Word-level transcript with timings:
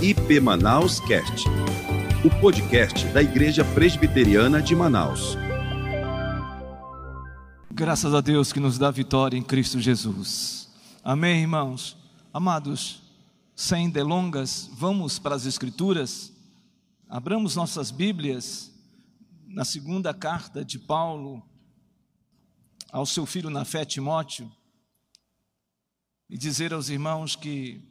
IP 0.00 0.38
Manaus 0.38 1.00
Cast, 1.00 1.48
o 2.24 2.40
podcast 2.40 3.04
da 3.08 3.20
Igreja 3.20 3.64
Presbiteriana 3.64 4.62
de 4.62 4.72
Manaus. 4.76 5.36
Graças 7.68 8.14
a 8.14 8.20
Deus 8.20 8.52
que 8.52 8.60
nos 8.60 8.78
dá 8.78 8.92
vitória 8.92 9.36
em 9.36 9.42
Cristo 9.42 9.80
Jesus. 9.80 10.72
Amém, 11.02 11.40
irmãos. 11.40 11.96
Amados, 12.32 13.02
sem 13.56 13.90
delongas, 13.90 14.70
vamos 14.72 15.18
para 15.18 15.34
as 15.34 15.46
Escrituras. 15.46 16.32
Abramos 17.08 17.56
nossas 17.56 17.90
Bíblias 17.90 18.70
na 19.48 19.64
segunda 19.64 20.14
carta 20.14 20.64
de 20.64 20.78
Paulo 20.78 21.42
ao 22.92 23.04
seu 23.04 23.26
filho 23.26 23.50
na 23.50 23.64
fé, 23.64 23.84
Timóteo, 23.84 24.48
e 26.30 26.38
dizer 26.38 26.72
aos 26.72 26.88
irmãos 26.88 27.34
que 27.34 27.87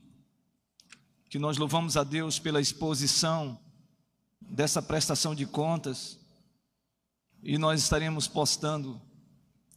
que 1.29 1.37
nós 1.37 1.57
louvamos 1.57 1.97
a 1.97 2.03
Deus 2.03 2.39
pela 2.39 2.61
exposição 2.61 3.59
dessa 4.39 4.81
prestação 4.81 5.35
de 5.35 5.45
contas 5.45 6.19
e 7.43 7.57
nós 7.57 7.81
estaremos 7.81 8.27
postando 8.27 9.01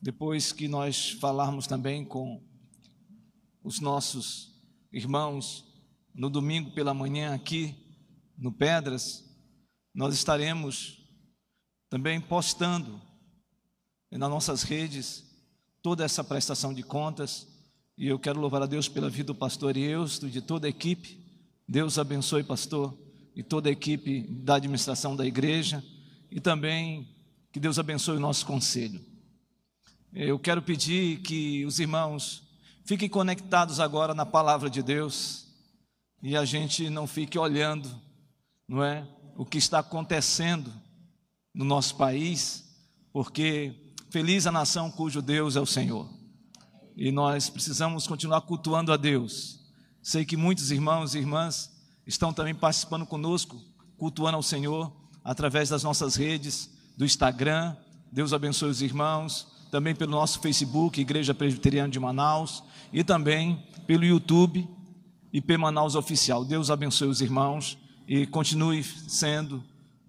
depois 0.01 0.53
que 0.53 0.69
nós 0.69 1.11
falarmos 1.11 1.67
também 1.67 2.05
com 2.05 2.43
os 3.63 3.81
nossos 3.81 4.55
irmãos 4.93 5.65
no 6.15 6.31
domingo 6.31 6.71
pela 6.71 6.95
manhã 6.95 7.35
aqui 7.35 7.75
no 8.39 8.53
Pedras, 8.53 9.25
nós 9.93 10.15
estaremos 10.15 11.05
também 11.89 12.21
postando 12.21 13.01
nas 14.11 14.31
nossas 14.31 14.63
redes 14.63 15.25
toda 15.83 16.05
essa 16.05 16.23
prestação 16.23 16.73
de 16.73 16.83
contas 16.83 17.47
e 17.99 18.07
eu 18.07 18.19
quero 18.19 18.41
louvar 18.41 18.63
a 18.63 18.67
Deus 18.67 18.89
pela 18.89 19.11
vida 19.11 19.27
do 19.27 19.35
pastor 19.35 19.77
Eusto 19.77 20.31
de 20.31 20.41
toda 20.41 20.67
a 20.67 20.71
equipe 20.71 21.20
Deus 21.71 22.01
abençoe, 22.01 22.43
pastor, 22.43 22.99
e 23.33 23.45
toda 23.45 23.69
a 23.69 23.73
equipe 23.73 24.23
da 24.23 24.57
administração 24.57 25.15
da 25.15 25.25
igreja, 25.25 25.85
e 26.29 26.41
também 26.41 27.09
que 27.53 27.61
Deus 27.61 27.79
abençoe 27.79 28.17
o 28.17 28.21
nosso 28.21 28.45
conselho. 28.45 29.01
Eu 30.13 30.37
quero 30.37 30.61
pedir 30.63 31.21
que 31.21 31.65
os 31.65 31.79
irmãos 31.79 32.43
fiquem 32.85 33.09
conectados 33.09 33.79
agora 33.79 34.13
na 34.15 34.27
palavra 34.27 34.69
de 34.69 34.83
Deus 34.83 35.47
e 36.21 36.37
a 36.37 36.45
gente 36.45 36.91
não 36.91 37.07
fique 37.07 37.39
olhando, 37.39 37.89
não 38.67 38.83
é, 38.83 39.07
o 39.37 39.47
que 39.47 39.59
está 39.59 39.79
acontecendo 39.79 40.73
no 41.55 41.65
nosso 41.65 41.95
país, 41.95 42.65
porque 43.13 43.95
feliz 44.11 44.45
a 44.45 44.51
nação 44.51 44.91
cujo 44.91 45.23
Deus 45.23 45.55
é 45.55 45.61
o 45.61 45.67
Senhor. 45.67 46.11
E 46.97 47.13
nós 47.13 47.49
precisamos 47.49 48.09
continuar 48.09 48.41
cultuando 48.41 48.93
a 48.93 48.97
Deus 48.97 49.61
Sei 50.03 50.25
que 50.25 50.37
muitos 50.37 50.71
irmãos 50.71 51.15
e 51.15 51.19
irmãs 51.19 51.70
estão 52.11 52.33
também 52.33 52.55
participando 52.55 53.07
conosco, 53.07 53.57
cultuando 53.97 54.37
ao 54.37 54.43
Senhor 54.43 54.93
através 55.23 55.69
das 55.69 55.85
nossas 55.85 56.17
redes, 56.17 56.69
do 56.97 57.05
Instagram. 57.05 57.77
Deus 58.11 58.33
abençoe 58.33 58.69
os 58.69 58.83
irmãos, 58.83 59.47
também 59.71 59.95
pelo 59.95 60.11
nosso 60.11 60.41
Facebook, 60.41 61.01
Igreja 61.01 61.33
Presbiteriana 61.33 61.89
de 61.89 62.01
Manaus, 62.01 62.65
e 62.93 63.05
também 63.05 63.65
pelo 63.87 64.05
YouTube, 64.05 64.69
IP 65.33 65.57
Manaus 65.57 65.95
Oficial. 65.95 66.45
Deus 66.45 66.69
abençoe 66.69 67.07
os 67.07 67.21
irmãos 67.21 67.79
e 68.09 68.27
continue 68.27 68.83
sendo, 68.83 69.63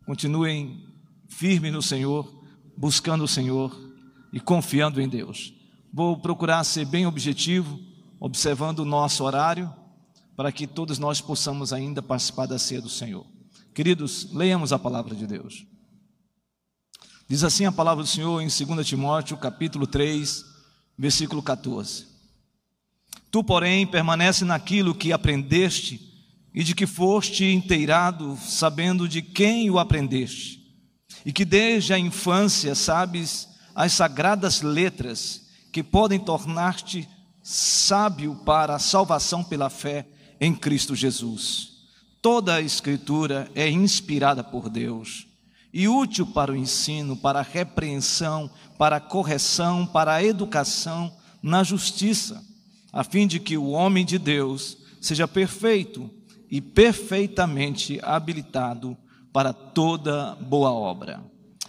continuem 0.03 0.83
firmes 1.29 1.71
no 1.71 1.83
Senhor, 1.83 2.27
buscando 2.75 3.25
o 3.25 3.27
Senhor 3.27 3.79
e 4.33 4.39
confiando 4.39 4.99
em 4.99 5.07
Deus. 5.07 5.53
Vou 5.93 6.17
procurar 6.17 6.63
ser 6.63 6.85
bem 6.85 7.05
objetivo, 7.05 7.79
observando 8.19 8.79
o 8.79 8.85
nosso 8.85 9.23
horário 9.23 9.71
para 10.41 10.51
que 10.51 10.65
todos 10.65 10.97
nós 10.97 11.21
possamos 11.21 11.71
ainda 11.71 12.01
participar 12.01 12.47
da 12.47 12.57
ceia 12.57 12.81
do 12.81 12.89
Senhor. 12.89 13.23
Queridos, 13.75 14.27
leiamos 14.33 14.73
a 14.73 14.79
palavra 14.79 15.13
de 15.13 15.27
Deus. 15.27 15.67
Diz 17.27 17.43
assim 17.43 17.65
a 17.65 17.71
palavra 17.71 18.03
do 18.03 18.09
Senhor 18.09 18.41
em 18.41 18.47
2 18.47 18.87
Timóteo, 18.87 19.37
capítulo 19.37 19.85
3, 19.85 20.43
versículo 20.97 21.43
14. 21.43 22.07
Tu, 23.29 23.43
porém, 23.43 23.85
permanece 23.85 24.43
naquilo 24.43 24.95
que 24.95 25.13
aprendeste 25.13 26.11
e 26.55 26.63
de 26.63 26.73
que 26.73 26.87
foste 26.87 27.45
inteirado, 27.45 28.35
sabendo 28.41 29.07
de 29.07 29.21
quem 29.21 29.69
o 29.69 29.77
aprendeste, 29.77 30.59
e 31.23 31.31
que 31.31 31.45
desde 31.45 31.93
a 31.93 31.99
infância 31.99 32.73
sabes 32.73 33.47
as 33.75 33.93
sagradas 33.93 34.63
letras 34.63 35.51
que 35.71 35.83
podem 35.83 36.17
tornar-te 36.17 37.07
sábio 37.43 38.37
para 38.37 38.73
a 38.73 38.79
salvação 38.79 39.43
pela 39.43 39.69
fé 39.69 40.07
em 40.41 40.55
Cristo 40.55 40.95
Jesus. 40.95 41.69
Toda 42.19 42.55
a 42.55 42.61
Escritura 42.61 43.49
é 43.53 43.69
inspirada 43.69 44.43
por 44.43 44.67
Deus 44.69 45.27
e 45.71 45.87
útil 45.87 46.25
para 46.25 46.51
o 46.51 46.55
ensino, 46.55 47.15
para 47.15 47.39
a 47.39 47.43
repreensão, 47.43 48.49
para 48.77 48.97
a 48.97 48.99
correção, 48.99 49.85
para 49.85 50.15
a 50.15 50.23
educação 50.23 51.15
na 51.41 51.63
justiça, 51.63 52.43
a 52.91 53.03
fim 53.03 53.27
de 53.27 53.39
que 53.39 53.55
o 53.55 53.69
homem 53.69 54.03
de 54.03 54.17
Deus 54.17 54.77
seja 54.99 55.27
perfeito 55.27 56.09
e 56.49 56.59
perfeitamente 56.59 57.99
habilitado 58.03 58.97
para 59.31 59.53
toda 59.53 60.35
boa 60.35 60.71
obra. 60.71 61.23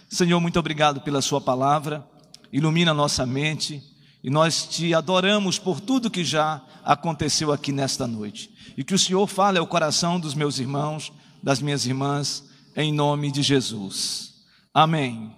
Senhor, 0.09 0.39
muito 0.39 0.59
obrigado 0.59 1.01
pela 1.01 1.21
Sua 1.21 1.39
palavra, 1.39 2.05
ilumina 2.51 2.93
nossa 2.93 3.25
mente 3.25 3.81
e 4.23 4.29
nós 4.29 4.65
te 4.65 4.93
adoramos 4.93 5.59
por 5.59 5.81
tudo 5.81 6.09
que 6.09 6.23
já 6.23 6.61
aconteceu 6.83 7.51
aqui 7.51 7.71
nesta 7.71 8.07
noite. 8.07 8.49
E 8.77 8.83
que 8.83 8.93
o 8.93 8.99
Senhor 8.99 9.27
fale 9.27 9.59
ao 9.59 9.67
coração 9.67 10.19
dos 10.19 10.33
meus 10.33 10.59
irmãos, 10.59 11.11
das 11.41 11.61
minhas 11.61 11.85
irmãs, 11.85 12.43
em 12.75 12.93
nome 12.93 13.31
de 13.31 13.41
Jesus. 13.43 14.45
Amém. 14.73 15.35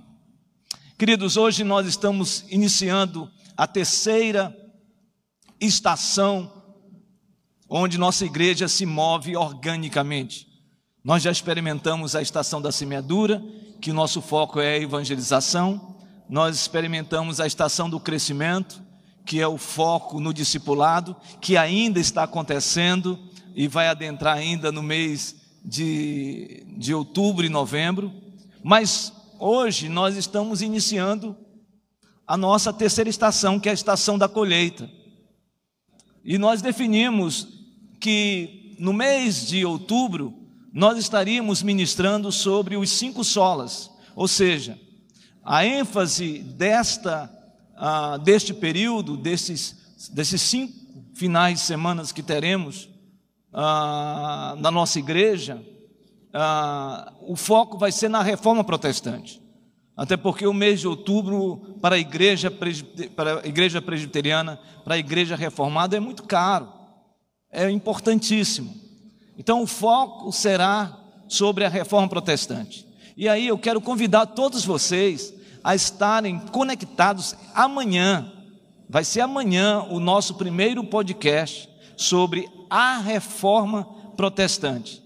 Queridos, 0.97 1.35
hoje 1.35 1.63
nós 1.63 1.88
estamos 1.88 2.45
iniciando 2.50 3.29
a 3.57 3.66
terceira 3.66 4.56
estação 5.59 6.51
onde 7.68 7.97
nossa 7.97 8.24
igreja 8.24 8.68
se 8.68 8.85
move 8.85 9.35
organicamente. 9.35 10.47
Nós 11.03 11.24
já 11.24 11.31
experimentamos 11.31 12.16
a 12.16 12.22
estação 12.22 12.62
da 12.62 12.72
semeadura, 12.72 13.44
que 13.81 13.91
o 13.91 13.94
nosso 13.94 14.22
foco 14.22 14.59
é 14.59 14.75
a 14.75 14.79
evangelização. 14.79 15.94
Nós 16.28 16.56
experimentamos 16.56 17.40
a 17.40 17.47
estação 17.47 17.90
do 17.90 18.00
crescimento, 18.00 18.81
que 19.25 19.40
é 19.40 19.47
o 19.47 19.58
foco 19.58 20.19
no 20.19 20.34
discipulado, 20.34 21.16
que 21.41 21.58
ainda 21.58 22.00
está 22.00 22.24
acontecendo 22.24 23.19
e 23.56 23.68
vai 23.68 23.88
adentrar 23.88 24.38
ainda 24.38 24.72
no 24.72 24.84
mês 24.84 25.36
de, 25.63 26.63
de 26.78 26.94
outubro 26.94 27.46
e 27.46 27.50
novembro. 27.50 28.13
Mas 28.63 29.13
hoje 29.40 29.90
nós 29.90 30.16
estamos 30.16 30.62
iniciando 30.62 31.36
a 32.28 32.36
nossa 32.36 32.74
terceira 32.74 33.09
estação, 33.09 33.59
que 33.59 33.69
é 33.69 33.72
a 33.72 33.75
estação 33.75 34.18
da 34.18 34.28
colheita. 34.28 34.90
E 36.24 36.38
nós 36.38 36.62
definimos 36.62 37.47
que 38.00 38.75
no 38.80 38.92
mês 38.92 39.47
de 39.47 39.63
outubro 39.63 40.34
nós 40.74 40.97
estaríamos 40.97 41.63
ministrando 41.63 42.31
sobre 42.31 42.75
os 42.75 42.90
cinco 42.90 43.24
solas, 43.24 43.90
ou 44.16 44.28
seja, 44.28 44.80
a 45.45 45.66
ênfase 45.66 46.39
desta 46.39 47.31
ah, 47.75 48.17
deste 48.17 48.53
período, 48.53 49.17
desses, 49.17 50.09
desses 50.11 50.41
cinco 50.41 50.73
finais 51.13 51.59
de 51.59 51.66
semanas 51.66 52.11
que 52.11 52.23
teremos 52.23 52.89
ah, 53.53 54.56
na 54.59 54.72
nossa 54.72 54.97
igreja, 55.00 55.61
ah, 56.33 57.13
o 57.22 57.35
foco 57.35 57.78
vai 57.78 57.91
ser 57.91 58.09
na 58.09 58.22
reforma 58.22 58.63
protestante. 58.63 59.41
Até 59.95 60.17
porque 60.17 60.45
o 60.45 60.53
mês 60.53 60.81
de 60.81 60.88
outubro 60.88 61.77
para 61.81 61.95
a 61.95 62.00
igreja, 62.00 62.51
para 63.16 63.41
a 63.41 63.47
igreja 63.47 63.81
presbiteriana, 63.81 64.59
para 64.83 64.95
a 64.95 64.97
igreja 64.97 65.38
reformada 65.38 65.95
é 65.95 66.00
muito 66.00 66.23
caro, 66.23 66.72
é 67.50 67.69
importantíssimo. 67.69 68.73
Então 69.38 69.62
o 69.62 69.68
foco 69.68 70.31
será 70.33 70.97
sobre 71.30 71.63
a 71.63 71.69
reforma 71.69 72.09
protestante. 72.09 72.86
E 73.17 73.29
aí 73.29 73.47
eu 73.47 73.57
quero 73.57 73.79
convidar 73.79 74.25
todos 74.25 74.65
vocês 74.65 75.33
a 75.63 75.73
estarem 75.73 76.38
conectados 76.38 77.33
amanhã. 77.53 78.29
Vai 78.89 79.06
ser 79.06 79.21
amanhã 79.21 79.83
o 79.89 80.01
nosso 80.01 80.35
primeiro 80.35 80.83
podcast 80.83 81.69
sobre 81.95 82.50
a 82.69 82.97
reforma 82.97 83.85
protestante. 84.17 85.01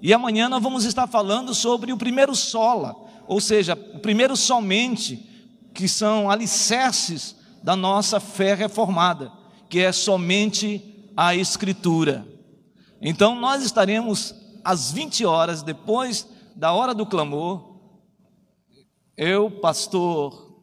E 0.00 0.12
amanhã 0.12 0.46
nós 0.46 0.62
vamos 0.62 0.84
estar 0.84 1.06
falando 1.06 1.54
sobre 1.54 1.90
o 1.90 1.96
primeiro 1.96 2.34
sola, 2.34 2.94
ou 3.26 3.40
seja, 3.40 3.72
o 3.94 3.98
primeiro 3.98 4.36
somente, 4.36 5.26
que 5.72 5.88
são 5.88 6.30
alicerces 6.30 7.34
da 7.62 7.74
nossa 7.74 8.20
fé 8.20 8.54
reformada, 8.54 9.32
que 9.70 9.80
é 9.80 9.90
somente 9.90 11.10
a 11.16 11.34
Escritura. 11.34 12.28
Então 13.00 13.34
nós 13.34 13.62
estaremos 13.64 14.34
às 14.62 14.92
20 14.92 15.24
horas, 15.24 15.62
depois 15.62 16.28
da 16.54 16.72
hora 16.72 16.94
do 16.94 17.06
clamor, 17.06 17.74
eu, 19.16 19.50
pastor 19.50 20.60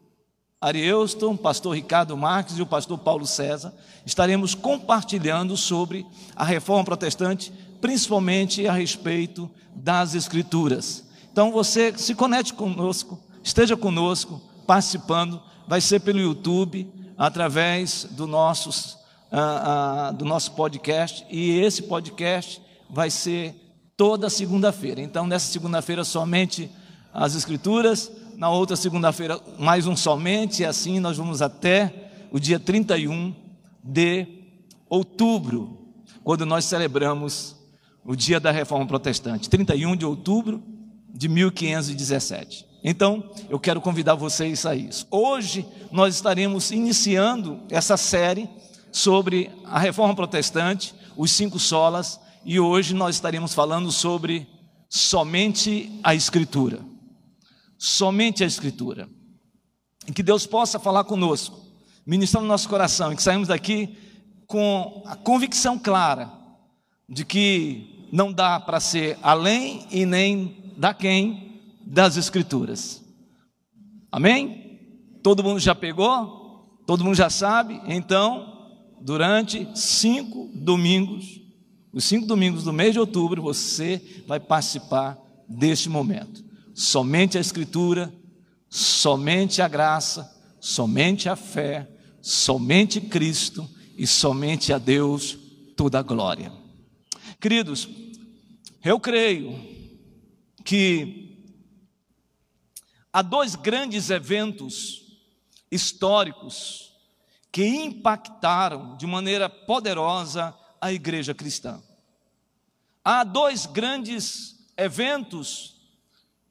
Arieuston, 0.60 1.36
pastor 1.36 1.76
Ricardo 1.76 2.16
Marques 2.16 2.58
e 2.58 2.62
o 2.62 2.68
pastor 2.68 2.98
Paulo 3.00 3.26
César 3.26 3.74
estaremos 4.06 4.54
compartilhando 4.54 5.58
sobre 5.58 6.06
a 6.36 6.44
reforma 6.44 6.84
protestante 6.84 7.52
principalmente 7.82 8.68
a 8.68 8.72
respeito 8.72 9.50
das 9.76 10.14
Escrituras. 10.14 11.04
Então 11.32 11.52
você 11.52 11.98
se 11.98 12.14
conecte 12.14 12.54
conosco, 12.54 13.20
esteja 13.44 13.76
conosco, 13.76 14.40
participando, 14.68 15.42
vai 15.68 15.82
ser 15.82 16.00
pelo 16.02 16.20
YouTube, 16.20 16.88
através 17.18 18.06
do, 18.12 18.28
nossos, 18.28 18.94
uh, 19.32 20.12
uh, 20.12 20.14
do 20.14 20.26
nosso 20.26 20.52
podcast, 20.52 21.26
e 21.30 21.60
esse 21.60 21.84
podcast 21.84 22.62
vai 22.90 23.10
ser 23.10 23.56
toda 24.02 24.32
segunda-feira. 24.32 25.00
Então, 25.00 25.28
nessa 25.28 25.52
segunda-feira, 25.52 26.04
somente 26.04 26.72
as 27.14 27.36
Escrituras, 27.36 28.12
na 28.36 28.50
outra 28.50 28.76
segunda-feira, 28.76 29.40
mais 29.60 29.86
um 29.86 29.96
somente, 29.96 30.64
e 30.64 30.66
assim 30.66 31.00
nós 31.00 31.18
vamos 31.18 31.40
até 31.40 32.10
o 32.32 32.40
dia 32.40 32.60
31 32.60 33.32
de 33.84 34.26
outubro, 34.90 35.94
quando 36.24 36.48
nós 36.48 36.66
celebramos 36.66 37.56
o 38.04 38.16
dia 38.16 38.40
da 38.40 38.50
Reforma 38.50 38.88
Protestante, 38.88 39.48
31 39.48 39.96
de 39.96 40.04
outubro 40.04 40.64
de 41.14 41.30
1517. 41.30 42.66
Então, 42.84 43.24
eu 43.52 43.60
quero 43.60 43.80
convidar 43.80 44.16
vocês 44.16 44.66
a 44.66 44.74
isso. 44.74 45.06
Hoje 45.12 45.64
nós 45.92 46.16
estaremos 46.16 46.72
iniciando 46.72 47.60
essa 47.70 47.96
série 47.96 48.50
sobre 48.92 49.52
a 49.64 49.78
Reforma 49.78 50.16
Protestante, 50.16 50.96
os 51.16 51.30
cinco 51.30 51.60
solas, 51.60 52.20
e 52.44 52.60
hoje 52.60 52.94
nós 52.94 53.16
estaremos 53.16 53.54
falando 53.54 53.92
sobre 53.92 54.48
somente 54.90 56.00
a 56.04 56.16
Escritura. 56.16 56.84
Somente 57.78 58.44
a 58.44 58.48
Escritura. 58.48 59.08
E 60.08 60.12
que 60.12 60.24
Deus 60.24 60.46
possa 60.46 60.80
falar 60.80 61.04
conosco, 61.04 61.60
ministrando 62.06 62.46
no 62.46 62.52
nosso 62.52 62.68
coração, 62.68 63.14
e 63.14 63.16
que 63.16 63.24
saímos 63.24 63.48
daqui 63.48 63.96
com 64.48 65.04
a 65.06 65.16
convicção 65.16 65.78
clara 65.78 66.32
de 67.08 67.24
que 67.24 68.08
não 68.12 68.34
dá 68.34 68.60
para 68.60 68.80
ser 68.80 69.18
além 69.22 69.86
e 69.92 70.06
nem 70.06 70.74
da 70.78 70.94
quem 70.94 71.62
das 71.86 72.18
Escrituras. 72.18 73.04
Amém? 74.12 74.80
Todo 75.24 75.44
mundo 75.44 75.60
já 75.60 75.76
pegou? 75.76 76.82
Todo 76.86 77.04
mundo 77.06 77.16
já 77.16 77.30
sabe? 77.30 77.80
Então, 77.86 78.70
durante 79.00 79.68
cinco 79.76 80.50
domingos, 80.54 81.41
os 81.94 82.06
cinco 82.06 82.26
domingos 82.26 82.64
do 82.64 82.72
mês 82.72 82.94
de 82.94 83.00
outubro, 83.00 83.42
você 83.42 84.24
vai 84.26 84.40
participar 84.40 85.18
deste 85.48 85.90
momento. 85.90 86.44
Somente 86.74 87.38
a 87.38 87.42
Escritura, 87.42 88.14
somente 88.70 89.62
a 89.62 89.68
graça, 89.68 90.30
somente 90.60 91.28
a 91.28 91.36
fé, 91.36 91.90
somente 92.22 93.02
Cristo 93.02 93.70
e 93.98 94.08
somente 94.08 94.72
a 94.72 94.78
Deus 94.78 95.38
toda 95.76 96.00
a 96.00 96.04
glória. 96.04 96.52
Queridos, 97.40 97.90
eu 98.84 99.00
creio 99.00 99.60
que 100.64 101.46
há 103.12 103.22
dois 103.22 103.56
grandes 103.56 104.10
eventos 104.10 105.02
históricos 105.70 106.92
que 107.52 107.66
impactaram 107.66 108.96
de 108.96 109.06
maneira 109.06 109.50
poderosa 109.50 110.56
a 110.82 110.92
igreja 110.92 111.34
cristã. 111.34 111.82
Há 113.06 113.24
dois 113.24 113.68
grandes 113.68 114.68
eventos 114.76 115.80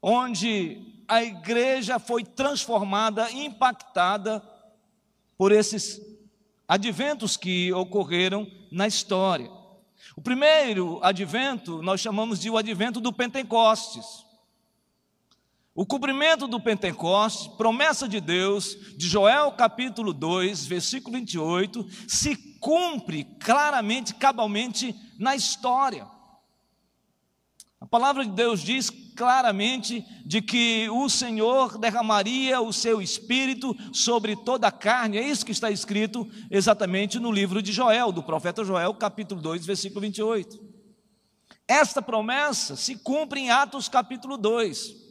onde 0.01 1.03
a 1.07 1.21
igreja 1.21 1.99
foi 1.99 2.23
transformada, 2.23 3.29
impactada 3.31 4.41
por 5.37 5.51
esses 5.51 6.01
adventos 6.67 7.35
que 7.35 7.73
ocorreram 7.73 8.49
na 8.71 8.87
história. 8.87 9.51
O 10.15 10.21
primeiro 10.21 10.99
advento 11.03 11.81
nós 11.81 11.99
chamamos 11.99 12.39
de 12.39 12.49
o 12.49 12.57
advento 12.57 13.01
do 13.01 13.11
Pentecostes. 13.11 14.25
O 15.73 15.85
cumprimento 15.85 16.47
do 16.47 16.59
Pentecostes, 16.59 17.47
promessa 17.55 18.07
de 18.07 18.19
Deus, 18.19 18.75
de 18.97 19.07
Joel 19.07 19.53
capítulo 19.53 20.11
2, 20.11 20.65
versículo 20.65 21.15
28, 21.15 21.87
se 22.09 22.35
cumpre 22.59 23.23
claramente, 23.39 24.13
cabalmente 24.15 24.93
na 25.17 25.33
história. 25.33 26.05
A 27.79 27.87
palavra 27.87 28.25
de 28.25 28.31
Deus 28.31 28.61
diz 28.61 28.89
claramente 29.15 30.05
de 30.25 30.41
que 30.41 30.89
o 30.89 31.07
Senhor 31.07 31.77
derramaria 31.77 32.59
o 32.59 32.73
seu 32.73 33.01
espírito 33.01 33.73
sobre 33.93 34.35
toda 34.35 34.67
a 34.67 34.71
carne. 34.71 35.17
É 35.17 35.25
isso 35.25 35.45
que 35.45 35.53
está 35.53 35.71
escrito 35.71 36.29
exatamente 36.51 37.17
no 37.17 37.31
livro 37.31 37.61
de 37.61 37.71
Joel, 37.71 38.11
do 38.11 38.21
profeta 38.21 38.65
Joel, 38.65 38.93
capítulo 38.93 39.41
2, 39.41 39.65
versículo 39.65 40.01
28. 40.01 40.59
Esta 41.65 42.01
promessa 42.01 42.75
se 42.75 42.97
cumpre 42.97 43.39
em 43.39 43.49
Atos 43.49 43.87
capítulo 43.87 44.37
2 44.37 45.10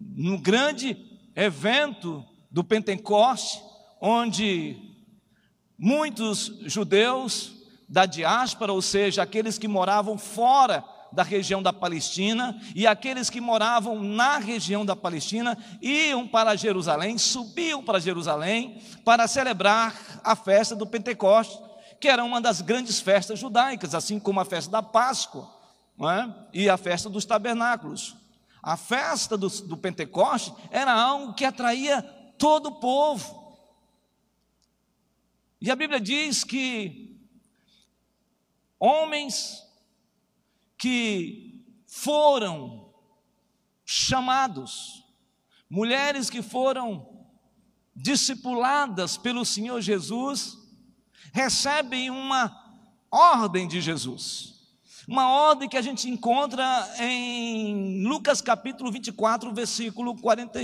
no 0.00 0.38
grande 0.38 0.96
evento 1.34 2.24
do 2.50 2.64
Pentecoste, 2.64 3.62
onde 4.00 4.76
muitos 5.78 6.52
judeus 6.62 7.52
da 7.88 8.04
diáspora, 8.04 8.72
ou 8.72 8.82
seja, 8.82 9.22
aqueles 9.22 9.58
que 9.58 9.68
moravam 9.68 10.18
fora 10.18 10.84
da 11.12 11.22
região 11.22 11.62
da 11.62 11.72
Palestina 11.72 12.60
e 12.74 12.86
aqueles 12.86 13.30
que 13.30 13.40
moravam 13.40 14.02
na 14.02 14.38
região 14.38 14.84
da 14.84 14.94
Palestina 14.94 15.56
iam 15.80 16.26
para 16.26 16.56
Jerusalém, 16.56 17.16
subiam 17.16 17.82
para 17.82 17.98
Jerusalém 17.98 18.82
para 19.04 19.26
celebrar 19.26 20.20
a 20.22 20.36
festa 20.36 20.76
do 20.76 20.86
Pentecoste, 20.86 21.58
que 22.00 22.08
era 22.08 22.22
uma 22.22 22.40
das 22.40 22.60
grandes 22.60 23.00
festas 23.00 23.38
judaicas, 23.38 23.94
assim 23.94 24.18
como 24.18 24.40
a 24.40 24.44
festa 24.44 24.70
da 24.70 24.82
Páscoa 24.82 25.48
é? 26.00 26.28
e 26.52 26.68
a 26.68 26.76
festa 26.76 27.08
dos 27.08 27.24
tabernáculos. 27.24 28.14
A 28.68 28.76
festa 28.76 29.34
do, 29.34 29.48
do 29.48 29.78
Pentecoste 29.78 30.52
era 30.70 30.92
algo 30.92 31.32
que 31.32 31.46
atraía 31.46 32.02
todo 32.36 32.66
o 32.66 32.78
povo. 32.78 33.58
E 35.58 35.70
a 35.70 35.74
Bíblia 35.74 35.98
diz 35.98 36.44
que 36.44 37.18
homens 38.78 39.66
que 40.76 41.64
foram 41.86 42.92
chamados, 43.86 45.02
mulheres 45.70 46.28
que 46.28 46.42
foram 46.42 47.26
discipuladas 47.96 49.16
pelo 49.16 49.46
Senhor 49.46 49.80
Jesus, 49.80 50.58
recebem 51.32 52.10
uma 52.10 52.54
ordem 53.10 53.66
de 53.66 53.80
Jesus. 53.80 54.57
Uma 55.08 55.26
ordem 55.26 55.70
que 55.70 55.76
a 55.78 55.80
gente 55.80 56.06
encontra 56.06 56.62
em 56.98 58.06
Lucas 58.06 58.42
capítulo 58.42 58.92
24, 58.92 59.54
versículo 59.54 60.14
40, 60.14 60.60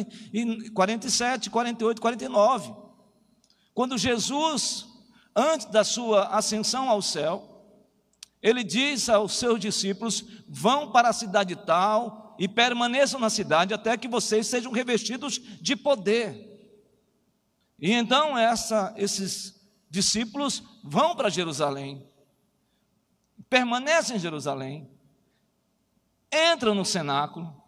47, 0.74 1.48
48, 1.48 1.98
49. 1.98 2.74
Quando 3.72 3.96
Jesus, 3.96 4.86
antes 5.34 5.64
da 5.68 5.82
sua 5.82 6.26
ascensão 6.26 6.90
ao 6.90 7.00
céu, 7.00 7.64
ele 8.42 8.62
diz 8.62 9.08
aos 9.08 9.32
seus 9.32 9.58
discípulos: 9.58 10.22
vão 10.46 10.92
para 10.92 11.08
a 11.08 11.14
cidade 11.14 11.56
tal 11.56 12.36
e 12.38 12.46
permaneçam 12.46 13.18
na 13.18 13.30
cidade 13.30 13.72
até 13.72 13.96
que 13.96 14.06
vocês 14.06 14.46
sejam 14.46 14.70
revestidos 14.70 15.38
de 15.38 15.74
poder. 15.74 16.52
E 17.80 17.92
então 17.92 18.36
essa, 18.36 18.92
esses 18.98 19.54
discípulos 19.88 20.62
vão 20.84 21.16
para 21.16 21.30
Jerusalém 21.30 22.06
permanecem 23.48 24.16
em 24.16 24.20
Jerusalém, 24.20 24.90
entram 26.32 26.74
no 26.74 26.84
cenáculo, 26.84 27.62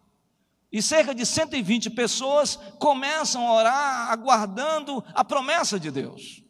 e 0.71 0.83
cerca 0.83 1.15
de 1.15 1.25
120 1.25 1.91
pessoas 1.91 2.57
começam 2.79 3.47
a 3.47 3.53
orar, 3.53 4.11
aguardando 4.11 5.03
a 5.15 5.25
promessa 5.25 5.79
de 5.79 5.91
Deus. 5.91 6.43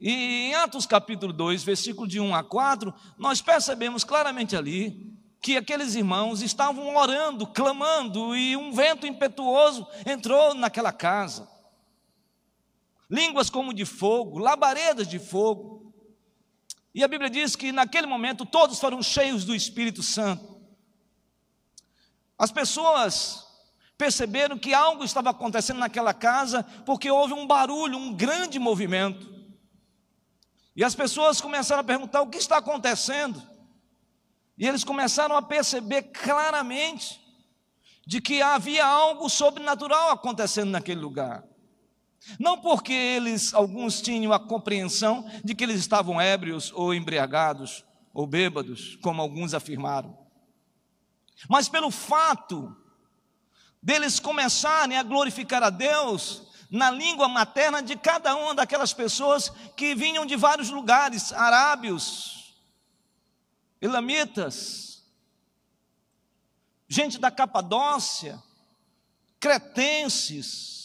E 0.00 0.48
em 0.48 0.54
Atos 0.54 0.86
capítulo 0.86 1.32
2, 1.32 1.64
versículo 1.64 2.06
de 2.06 2.20
1 2.20 2.34
a 2.34 2.42
4, 2.42 2.94
nós 3.18 3.42
percebemos 3.42 4.04
claramente 4.04 4.56
ali 4.56 5.12
que 5.40 5.56
aqueles 5.56 5.94
irmãos 5.94 6.40
estavam 6.40 6.96
orando, 6.96 7.46
clamando, 7.46 8.34
e 8.34 8.56
um 8.56 8.72
vento 8.72 9.06
impetuoso 9.06 9.86
entrou 10.06 10.54
naquela 10.54 10.92
casa. 10.92 11.46
Línguas 13.10 13.50
como 13.50 13.74
de 13.74 13.84
fogo, 13.84 14.38
labaredas 14.38 15.06
de 15.06 15.18
fogo, 15.18 15.83
e 16.94 17.02
a 17.02 17.08
Bíblia 17.08 17.28
diz 17.28 17.56
que 17.56 17.72
naquele 17.72 18.06
momento 18.06 18.46
todos 18.46 18.78
foram 18.78 19.02
cheios 19.02 19.44
do 19.44 19.54
Espírito 19.54 20.02
Santo. 20.02 20.54
As 22.38 22.52
pessoas 22.52 23.44
perceberam 23.98 24.56
que 24.56 24.72
algo 24.72 25.04
estava 25.04 25.30
acontecendo 25.30 25.78
naquela 25.78 26.14
casa 26.14 26.62
porque 26.86 27.10
houve 27.10 27.32
um 27.32 27.46
barulho, 27.46 27.98
um 27.98 28.14
grande 28.14 28.60
movimento. 28.60 29.34
E 30.76 30.84
as 30.84 30.94
pessoas 30.94 31.40
começaram 31.40 31.80
a 31.80 31.84
perguntar 31.84 32.22
o 32.22 32.28
que 32.28 32.38
está 32.38 32.58
acontecendo. 32.58 33.42
E 34.56 34.66
eles 34.66 34.84
começaram 34.84 35.36
a 35.36 35.42
perceber 35.42 36.02
claramente 36.02 37.20
de 38.06 38.20
que 38.20 38.40
havia 38.40 38.86
algo 38.86 39.28
sobrenatural 39.28 40.10
acontecendo 40.10 40.70
naquele 40.70 41.00
lugar. 41.00 41.44
Não 42.38 42.60
porque 42.60 42.92
eles, 42.92 43.52
alguns 43.52 44.00
tinham 44.00 44.32
a 44.32 44.40
compreensão 44.40 45.28
de 45.44 45.54
que 45.54 45.64
eles 45.64 45.80
estavam 45.80 46.20
ébrios 46.20 46.72
ou 46.74 46.94
embriagados, 46.94 47.84
ou 48.12 48.26
bêbados, 48.26 48.96
como 49.02 49.20
alguns 49.20 49.54
afirmaram. 49.54 50.16
Mas 51.48 51.68
pelo 51.68 51.90
fato 51.90 52.74
deles 53.82 54.18
começarem 54.18 54.96
a 54.96 55.02
glorificar 55.02 55.62
a 55.62 55.70
Deus 55.70 56.44
na 56.70 56.90
língua 56.90 57.28
materna 57.28 57.82
de 57.82 57.96
cada 57.96 58.34
uma 58.34 58.54
daquelas 58.54 58.92
pessoas 58.92 59.50
que 59.76 59.94
vinham 59.94 60.24
de 60.24 60.36
vários 60.36 60.70
lugares, 60.70 61.32
arábios, 61.32 62.56
elamitas, 63.80 65.04
gente 66.88 67.18
da 67.18 67.30
Capadócia, 67.30 68.42
cretenses, 69.38 70.83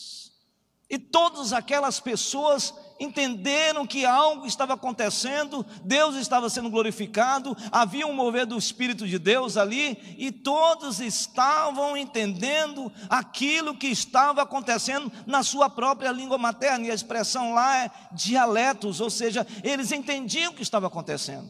e 0.90 0.98
todas 0.98 1.54
aquelas 1.54 2.00
pessoas 2.00 2.74
entenderam 3.00 3.86
que 3.86 4.06
algo 4.06 4.46
estava 4.46 4.74
acontecendo, 4.74 5.66
Deus 5.86 6.16
estava 6.16 6.50
sendo 6.50 6.70
glorificado, 6.70 7.56
havia 7.72 8.08
um 8.08 8.14
mover 8.14 8.46
do 8.46 8.58
Espírito 8.58 9.08
de 9.08 9.20
Deus 9.20 9.56
ali, 9.56 10.16
e 10.18 10.32
todos 10.32 11.00
estavam 11.00 11.96
entendendo 11.96 12.92
aquilo 13.08 13.78
que 13.78 13.88
estava 13.88 14.42
acontecendo 14.42 15.12
na 15.28 15.44
sua 15.44 15.70
própria 15.70 16.12
língua 16.12 16.38
materna, 16.38 16.88
e 16.88 16.92
a 16.92 16.96
expressão 16.96 17.54
lá 17.54 17.86
é 17.86 17.92
dialetos, 18.12 19.00
ou 19.00 19.10
seja, 19.10 19.46
eles 19.64 19.92
entendiam 19.92 20.52
o 20.52 20.56
que 20.56 20.64
estava 20.64 20.88
acontecendo. 20.88 21.50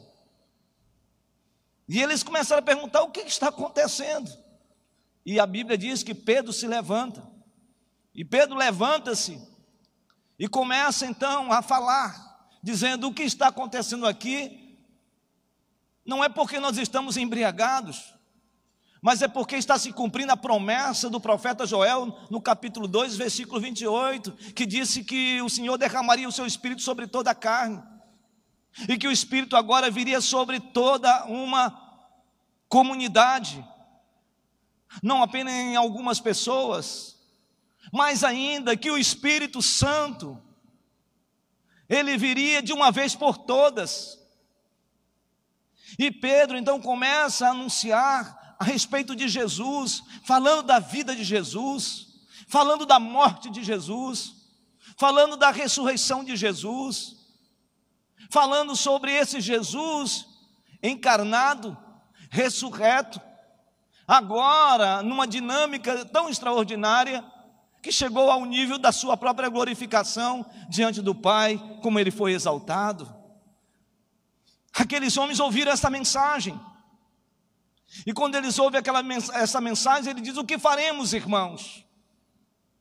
E 1.88 2.00
eles 2.00 2.22
começaram 2.22 2.60
a 2.60 2.65
perguntar: 2.65 3.01
o 3.01 3.10
que 3.10 3.22
está 3.22 3.48
acontecendo? 3.48 4.29
E 5.25 5.39
a 5.39 5.46
Bíblia 5.48 5.75
diz 5.75 6.03
que 6.03 6.13
Pedro 6.13 6.53
se 6.53 6.67
levanta. 6.67 7.38
E 8.20 8.26
Pedro 8.26 8.58
levanta-se 8.58 9.42
e 10.38 10.46
começa 10.46 11.06
então 11.06 11.54
a 11.54 11.62
falar, 11.62 12.52
dizendo: 12.62 13.08
o 13.08 13.14
que 13.14 13.24
está 13.24 13.48
acontecendo 13.48 14.06
aqui? 14.06 14.78
Não 16.06 16.22
é 16.22 16.28
porque 16.28 16.60
nós 16.60 16.78
estamos 16.78 17.16
embriagados, 17.16 18.14
mas 19.02 19.22
é 19.22 19.30
porque 19.30 19.56
está 19.56 19.80
se 19.80 19.94
cumprindo 19.94 20.34
a 20.34 20.36
promessa 20.36 21.10
do 21.10 21.22
profeta 21.22 21.66
Joel 21.66 22.08
no 22.30 22.42
capítulo 22.42 22.90
2, 22.90 23.16
versículo 23.16 23.62
28, 23.62 24.34
que 24.54 24.66
disse 24.66 25.02
que 25.06 25.42
o 25.42 25.50
Senhor 25.50 25.78
derramaria 25.78 26.28
o 26.28 26.32
seu 26.34 26.46
espírito 26.46 26.82
sobre 26.82 27.08
toda 27.08 27.32
a 27.32 27.36
carne, 27.36 27.82
e 28.90 28.98
que 28.98 29.08
o 29.08 29.14
espírito 29.14 29.56
agora 29.56 29.90
viria 29.90 30.20
sobre 30.20 30.60
toda 30.60 31.24
uma 31.28 31.72
comunidade, 32.68 33.66
não 35.02 35.24
apenas 35.24 35.54
em 35.54 35.78
algumas 35.78 36.20
pessoas, 36.20 37.18
mas 37.91 38.24
ainda 38.24 38.77
que 38.77 38.91
o 38.91 38.98
Espírito 38.98 39.62
Santo, 39.62 40.41
ele 41.88 42.17
viria 42.17 42.62
de 42.62 42.72
uma 42.72 42.91
vez 42.91 43.15
por 43.15 43.38
todas. 43.38 44.19
E 45.98 46.12
Pedro 46.12 46.58
então 46.58 46.79
começa 46.79 47.48
a 47.48 47.51
anunciar 47.51 48.55
a 48.60 48.63
respeito 48.63 49.15
de 49.15 49.27
Jesus, 49.27 50.03
falando 50.24 50.63
da 50.63 50.79
vida 50.79 51.15
de 51.15 51.24
Jesus, 51.24 52.08
falando 52.48 52.86
da 52.86 53.00
morte 53.00 53.50
de 53.50 53.63
Jesus, 53.63 54.36
falando 54.98 55.38
da 55.38 55.50
ressurreição 55.50 56.24
de 56.24 56.36
Jesus, 56.36 57.15
falando 58.29 58.75
sobre 58.75 59.12
esse 59.13 59.39
Jesus 59.41 60.27
encarnado, 60.84 61.77
ressurreto, 62.29 63.19
agora 64.08 65.01
numa 65.01 65.25
dinâmica 65.25 66.05
tão 66.05 66.29
extraordinária 66.29 67.24
que 67.81 67.91
chegou 67.91 68.29
ao 68.29 68.45
nível 68.45 68.77
da 68.77 68.91
sua 68.91 69.15
própria 69.15 69.50
glorificação 69.50 70.45
diante 70.69 71.01
do 71.01 71.15
Pai, 71.15 71.57
como 71.81 72.00
ele 72.00 72.12
foi 72.12 72.33
exaltado. 72.33 73.13
Aqueles 74.74 75.17
homens 75.17 75.39
ouviram 75.39 75.71
essa 75.71 75.89
mensagem. 75.89 76.59
E 78.05 78.13
quando 78.13 78.36
eles 78.36 78.59
ouvem 78.59 78.79
aquela, 78.79 79.01
essa 79.33 79.59
mensagem, 79.59 80.12
ele 80.12 80.21
diz: 80.21 80.38
O 80.38 80.45
que 80.45 80.59
faremos, 80.59 81.13
irmãos? 81.13 81.86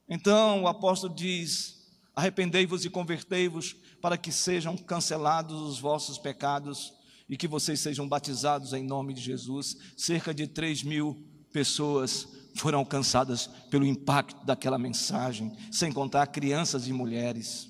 Então 0.08 0.64
o 0.64 0.68
apóstolo 0.68 1.14
diz: 1.14 1.86
Arrependei-vos 2.14 2.84
e 2.84 2.90
convertei-vos, 2.90 3.74
para 4.02 4.18
que 4.18 4.32
sejam 4.32 4.76
cancelados 4.76 5.60
os 5.60 5.78
vossos 5.78 6.18
pecados 6.18 6.92
e 7.28 7.36
que 7.36 7.46
vocês 7.46 7.80
sejam 7.80 8.08
batizados 8.08 8.72
em 8.72 8.82
nome 8.82 9.14
de 9.14 9.20
Jesus. 9.20 9.76
Cerca 9.96 10.34
de 10.34 10.46
3 10.46 10.82
mil 10.82 11.24
pessoas 11.52 12.28
foram 12.60 12.80
alcançadas 12.80 13.46
pelo 13.70 13.86
impacto 13.86 14.44
daquela 14.44 14.78
mensagem, 14.78 15.56
sem 15.70 15.92
contar 15.92 16.26
crianças 16.28 16.86
e 16.88 16.92
mulheres. 16.92 17.68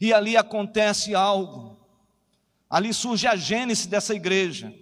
E 0.00 0.12
ali 0.12 0.36
acontece 0.36 1.14
algo, 1.14 1.78
ali 2.68 2.92
surge 2.92 3.26
a 3.26 3.36
gênese 3.36 3.88
dessa 3.88 4.14
igreja. 4.14 4.72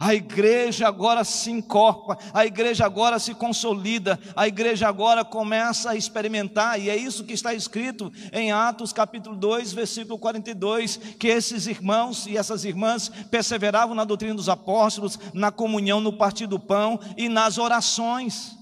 A 0.00 0.14
igreja 0.14 0.86
agora 0.86 1.24
se 1.24 1.50
encorpa, 1.50 2.16
a 2.32 2.46
igreja 2.46 2.86
agora 2.86 3.18
se 3.18 3.34
consolida, 3.34 4.16
a 4.36 4.46
igreja 4.46 4.86
agora 4.86 5.24
começa 5.24 5.90
a 5.90 5.96
experimentar, 5.96 6.80
e 6.80 6.88
é 6.88 6.94
isso 6.94 7.24
que 7.24 7.32
está 7.32 7.52
escrito 7.52 8.12
em 8.32 8.52
Atos 8.52 8.92
capítulo 8.92 9.34
2, 9.34 9.72
versículo 9.72 10.16
42, 10.16 10.98
que 11.18 11.26
esses 11.26 11.66
irmãos 11.66 12.26
e 12.26 12.36
essas 12.36 12.64
irmãs 12.64 13.08
perseveravam 13.28 13.92
na 13.92 14.04
doutrina 14.04 14.36
dos 14.36 14.48
apóstolos, 14.48 15.18
na 15.34 15.50
comunhão, 15.50 16.00
no 16.00 16.12
partir 16.12 16.46
do 16.46 16.60
pão 16.60 17.00
e 17.16 17.28
nas 17.28 17.58
orações. 17.58 18.56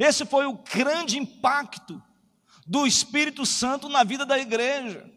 Esse 0.00 0.26
foi 0.26 0.46
o 0.46 0.58
grande 0.74 1.16
impacto 1.16 2.02
do 2.66 2.84
Espírito 2.84 3.46
Santo 3.46 3.88
na 3.88 4.02
vida 4.02 4.26
da 4.26 4.40
igreja. 4.40 5.08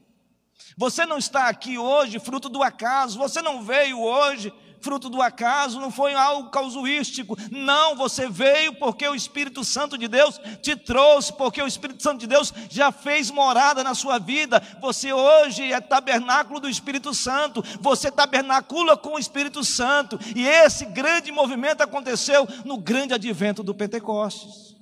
Você 0.78 1.06
não 1.06 1.18
está 1.18 1.48
aqui 1.48 1.78
hoje 1.78 2.20
fruto 2.20 2.50
do 2.50 2.64
acaso, 2.64 3.18
você 3.18 3.42
não 3.42 3.64
veio 3.64 4.00
hoje 4.02 4.54
fruto 4.82 5.10
do 5.10 5.22
acaso, 5.22 5.80
não 5.80 5.92
foi 5.92 6.14
algo 6.14 6.50
causuístico. 6.50 7.38
Não, 7.52 7.96
você 7.96 8.28
veio 8.28 8.74
porque 8.74 9.08
o 9.08 9.16
Espírito 9.16 9.64
Santo 9.64 9.98
de 9.98 10.08
Deus 10.08 10.40
te 10.62 10.76
trouxe, 10.76 11.32
porque 11.34 11.62
o 11.62 11.68
Espírito 11.68 12.02
Santo 12.04 12.20
de 12.20 12.28
Deus 12.28 12.54
já 12.70 12.92
fez 12.92 13.30
morada 13.30 13.84
na 13.84 13.94
sua 13.94 14.18
vida. 14.20 14.62
Você 14.82 15.14
hoje 15.14 15.72
é 15.72 15.80
tabernáculo 15.80 16.60
do 16.60 16.70
Espírito 16.70 17.14
Santo, 17.14 17.64
você 17.80 18.12
tabernacula 18.12 18.98
com 18.98 19.14
o 19.14 19.20
Espírito 19.20 19.64
Santo, 19.64 20.20
e 20.36 20.46
esse 20.46 20.86
grande 20.86 21.32
movimento 21.32 21.82
aconteceu 21.82 22.48
no 22.66 22.78
grande 22.78 23.14
advento 23.14 23.64
do 23.64 23.76
Pentecostes. 23.76 24.76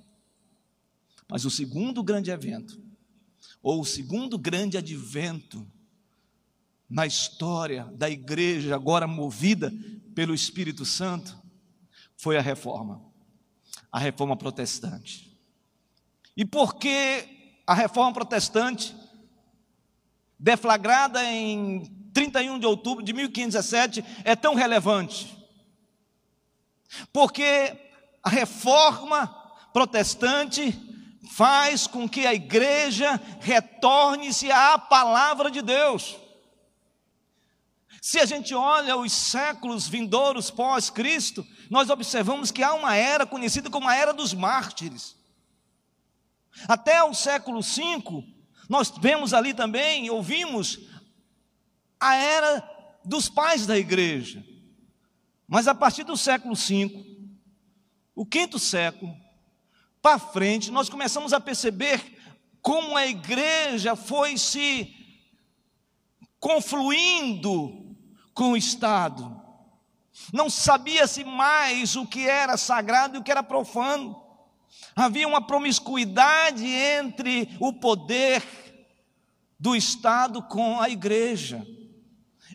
Mas 1.27 1.45
o 1.45 1.51
segundo 1.51 2.01
grande 2.01 2.31
evento, 2.31 2.81
ou 3.61 3.81
o 3.81 3.85
segundo 3.85 4.37
grande 4.37 4.77
advento, 4.77 5.67
na 6.89 7.05
história 7.05 7.85
da 7.93 8.09
igreja, 8.09 8.75
agora 8.75 9.05
movida 9.05 9.71
pelo 10.15 10.33
Espírito 10.33 10.83
Santo, 10.85 11.37
foi 12.17 12.35
a 12.37 12.41
reforma, 12.41 13.01
a 13.91 13.99
reforma 13.99 14.35
protestante. 14.35 15.37
E 16.35 16.43
por 16.43 16.75
que 16.75 17.61
a 17.67 17.73
reforma 17.73 18.13
protestante, 18.13 18.95
deflagrada 20.37 21.23
em 21.23 21.85
31 22.13 22.57
de 22.57 22.65
outubro 22.65 23.03
de 23.03 23.13
1517, 23.13 24.03
é 24.23 24.35
tão 24.35 24.55
relevante? 24.55 25.37
Porque 27.13 27.77
a 28.23 28.29
reforma 28.29 29.27
protestante 29.71 30.73
faz 31.31 31.85
com 31.85 32.09
que 32.09 32.25
a 32.25 32.33
igreja 32.33 33.21
retorne-se 33.39 34.51
à 34.51 34.77
palavra 34.77 35.51
de 35.51 35.61
Deus. 35.61 36.17
Se 38.01 38.19
a 38.19 38.25
gente 38.25 38.53
olha 38.53 38.95
os 38.95 39.11
séculos 39.11 39.87
vindouros 39.87 40.49
pós-Cristo, 40.49 41.45
nós 41.69 41.89
observamos 41.89 42.51
que 42.51 42.63
há 42.63 42.73
uma 42.73 42.95
era 42.95 43.25
conhecida 43.25 43.69
como 43.69 43.87
a 43.87 43.95
era 43.95 44.13
dos 44.13 44.33
mártires. 44.33 45.17
Até 46.67 47.03
o 47.03 47.13
século 47.13 47.61
V, 47.61 48.23
nós 48.69 48.91
vemos 49.01 49.33
ali 49.33 49.53
também, 49.53 50.09
ouvimos, 50.09 50.79
a 51.99 52.15
era 52.15 52.99
dos 53.03 53.27
pais 53.27 53.65
da 53.65 53.77
igreja. 53.77 54.45
Mas 55.47 55.67
a 55.67 55.75
partir 55.75 56.03
do 56.03 56.15
século 56.15 56.55
V, 56.55 57.05
o 58.15 58.25
quinto 58.25 58.59
século, 58.59 59.15
para 60.01 60.19
frente, 60.19 60.71
nós 60.71 60.89
começamos 60.89 61.33
a 61.33 61.39
perceber 61.39 62.17
como 62.61 62.95
a 62.95 63.05
igreja 63.05 63.95
foi 63.95 64.37
se 64.37 64.95
confluindo 66.39 67.88
com 68.39 68.51
o 68.51 68.57
Estado. 68.57 69.37
Não 70.31 70.49
sabia-se 70.49 71.25
mais 71.25 71.97
o 71.97 72.05
que 72.05 72.25
era 72.25 72.55
sagrado 72.55 73.17
e 73.17 73.19
o 73.19 73.23
que 73.23 73.31
era 73.31 73.43
profano. 73.43 74.17
Havia 74.95 75.27
uma 75.27 75.45
promiscuidade 75.45 76.65
entre 76.65 77.49
o 77.59 77.73
poder 77.73 78.41
do 79.59 79.75
Estado 79.75 80.41
com 80.41 80.79
a 80.79 80.89
igreja. 80.89 81.67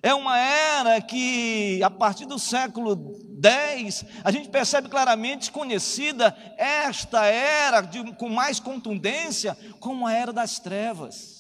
É 0.03 0.15
uma 0.15 0.39
era 0.39 1.03
que, 1.03 1.83
a 1.83 1.91
partir 1.91 2.25
do 2.25 2.39
século 2.39 3.21
X, 3.43 4.07
a 4.25 4.31
gente 4.31 4.49
percebe 4.49 4.89
claramente 4.89 5.53
conhecida 5.53 6.35
esta 6.57 7.27
era 7.27 7.83
de, 7.83 8.11
com 8.15 8.31
mais 8.31 8.59
contundência 8.59 9.55
como 9.81 10.07
a 10.07 10.15
era 10.15 10.33
das 10.33 10.59
trevas. 10.59 11.34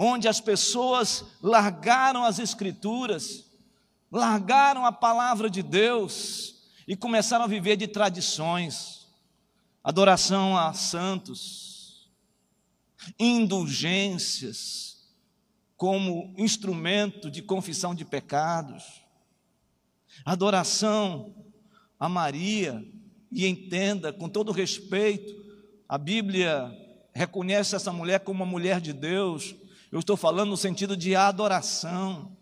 Onde 0.00 0.28
as 0.28 0.40
pessoas 0.40 1.24
largaram 1.42 2.24
as 2.24 2.38
Escrituras, 2.38 3.44
largaram 4.12 4.86
a 4.86 4.92
palavra 4.92 5.50
de 5.50 5.60
Deus 5.60 6.54
e 6.86 6.94
começaram 6.94 7.44
a 7.44 7.48
viver 7.48 7.76
de 7.76 7.88
tradições, 7.88 9.08
adoração 9.82 10.56
a 10.56 10.72
santos, 10.72 12.08
indulgências 13.18 15.08
como 15.76 16.32
instrumento 16.38 17.28
de 17.28 17.42
confissão 17.42 17.92
de 17.92 18.04
pecados, 18.04 19.02
adoração 20.24 21.34
a 21.98 22.08
Maria, 22.08 22.84
e 23.32 23.46
entenda 23.46 24.12
com 24.12 24.28
todo 24.28 24.52
respeito, 24.52 25.44
a 25.88 25.98
Bíblia 25.98 26.72
reconhece 27.12 27.74
essa 27.74 27.92
mulher 27.92 28.20
como 28.20 28.42
uma 28.42 28.50
mulher 28.50 28.80
de 28.80 28.92
Deus, 28.92 29.54
eu 29.90 30.00
estou 30.00 30.16
falando 30.16 30.50
no 30.50 30.56
sentido 30.56 30.96
de 30.96 31.16
adoração. 31.16 32.36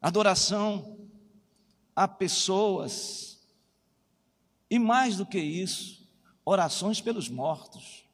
Adoração 0.00 0.98
a 1.94 2.06
pessoas. 2.06 3.40
E 4.70 4.78
mais 4.78 5.16
do 5.16 5.24
que 5.24 5.38
isso, 5.38 6.06
orações 6.44 7.00
pelos 7.00 7.28
mortos. 7.28 8.04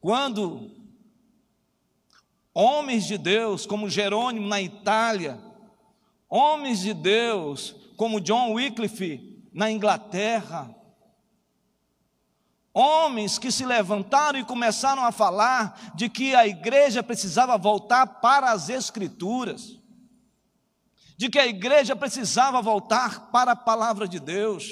Quando 0.00 0.70
homens 2.54 3.06
de 3.06 3.18
Deus, 3.18 3.66
como 3.66 3.90
Jerônimo 3.90 4.48
na 4.48 4.60
Itália, 4.60 5.38
homens 6.28 6.80
de 6.80 6.94
Deus, 6.94 7.74
como 7.96 8.20
John 8.20 8.52
Wycliffe 8.52 9.42
na 9.52 9.70
Inglaterra, 9.70 10.74
Homens 12.74 13.38
que 13.38 13.52
se 13.52 13.66
levantaram 13.66 14.38
e 14.38 14.44
começaram 14.44 15.04
a 15.04 15.12
falar 15.12 15.92
de 15.94 16.08
que 16.08 16.34
a 16.34 16.46
igreja 16.46 17.02
precisava 17.02 17.58
voltar 17.58 18.06
para 18.06 18.50
as 18.50 18.70
Escrituras, 18.70 19.78
de 21.18 21.28
que 21.28 21.38
a 21.38 21.46
igreja 21.46 21.94
precisava 21.94 22.62
voltar 22.62 23.30
para 23.30 23.52
a 23.52 23.56
palavra 23.56 24.08
de 24.08 24.18
Deus. 24.18 24.70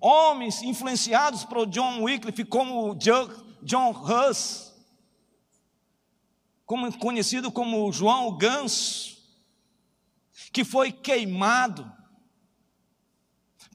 Homens 0.00 0.62
influenciados 0.62 1.44
por 1.44 1.66
John 1.66 2.02
Wycliffe, 2.02 2.44
como 2.44 2.94
John 2.94 3.90
Huss, 3.90 4.74
como, 6.66 6.96
conhecido 6.98 7.50
como 7.50 7.90
João 7.90 8.36
Ganso, 8.36 9.16
que 10.52 10.62
foi 10.62 10.92
queimado 10.92 11.90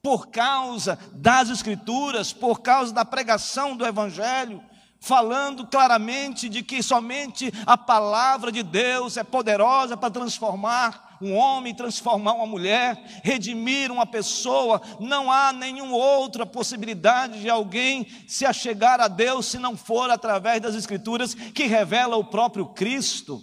por 0.04 0.28
causa 0.28 1.00
das 1.14 1.50
Escrituras, 1.50 2.34
por 2.34 2.60
causa 2.60 2.94
da 2.94 3.06
pregação 3.06 3.74
do 3.74 3.86
Evangelho, 3.86 4.62
falando 5.00 5.66
claramente 5.66 6.50
de 6.50 6.62
que 6.62 6.84
somente 6.84 7.54
a 7.66 7.78
palavra 7.78 8.52
de 8.52 8.62
Deus 8.62 9.16
é 9.16 9.24
poderosa 9.24 9.96
para 9.96 10.12
transformar 10.12 11.18
um 11.22 11.34
homem, 11.34 11.74
transformar 11.74 12.34
uma 12.34 12.46
mulher, 12.46 13.02
redimir 13.24 13.94
uma 13.94 14.06
pessoa. 14.06 14.82
Não 15.00 15.32
há 15.32 15.54
nenhuma 15.54 15.96
outra 15.96 16.46
possibilidade 16.46 17.40
de 17.40 17.50
alguém 17.50 18.06
se 18.28 18.46
achegar 18.46 19.00
a 19.00 19.08
Deus 19.08 19.46
se 19.46 19.58
não 19.58 19.78
for 19.78 20.10
através 20.10 20.62
das 20.62 20.76
Escrituras 20.76 21.34
que 21.34 21.64
revela 21.64 22.18
o 22.18 22.26
próprio 22.26 22.66
Cristo. 22.66 23.42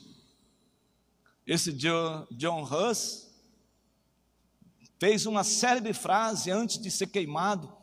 Esse 1.47 1.73
John, 1.73 2.63
Huss, 2.65 3.30
fez 5.01 5.25
uma 5.25 5.43
célebre 5.43 5.95
frase 5.95 6.51
antes 6.51 6.79
de 6.79 6.91
ser 6.91 7.07
queimado 7.07 7.75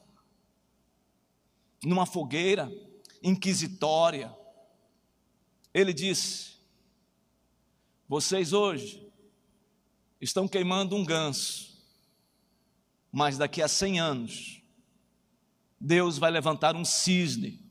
numa 1.84 2.06
fogueira 2.06 2.72
inquisitória. 3.24 4.34
Ele 5.74 5.92
disse: 5.92 6.58
Vocês 8.08 8.54
hoje 8.54 9.12
estão 10.22 10.48
queimando 10.48 10.96
um 10.96 11.04
ganso, 11.04 11.84
mas 13.12 13.36
daqui 13.36 13.64
a 13.64 13.68
100 13.68 14.00
anos, 14.00 14.62
Deus 15.80 16.20
vai 16.20 16.30
levantar 16.30 16.76
um 16.76 16.86
cisne. 16.86 17.66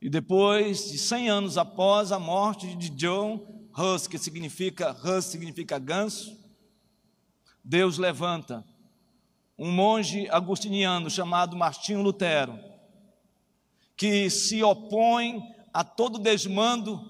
E 0.00 0.10
depois 0.10 0.90
de 0.90 0.98
100 0.98 1.30
anos 1.30 1.56
após 1.56 2.12
a 2.12 2.18
morte 2.18 2.76
de 2.76 2.90
John 2.90 3.66
Huss, 3.74 4.06
que 4.06 4.18
significa 4.18 4.92
Huss 4.92 5.24
significa 5.24 5.78
ganso, 5.78 6.45
Deus 7.68 7.98
levanta 7.98 8.64
um 9.58 9.72
monge 9.72 10.28
agustiniano 10.30 11.10
chamado 11.10 11.56
Martinho 11.56 12.00
Lutero, 12.00 12.56
que 13.96 14.30
se 14.30 14.62
opõe 14.62 15.42
a 15.74 15.82
todo 15.82 16.20
desmando 16.20 17.04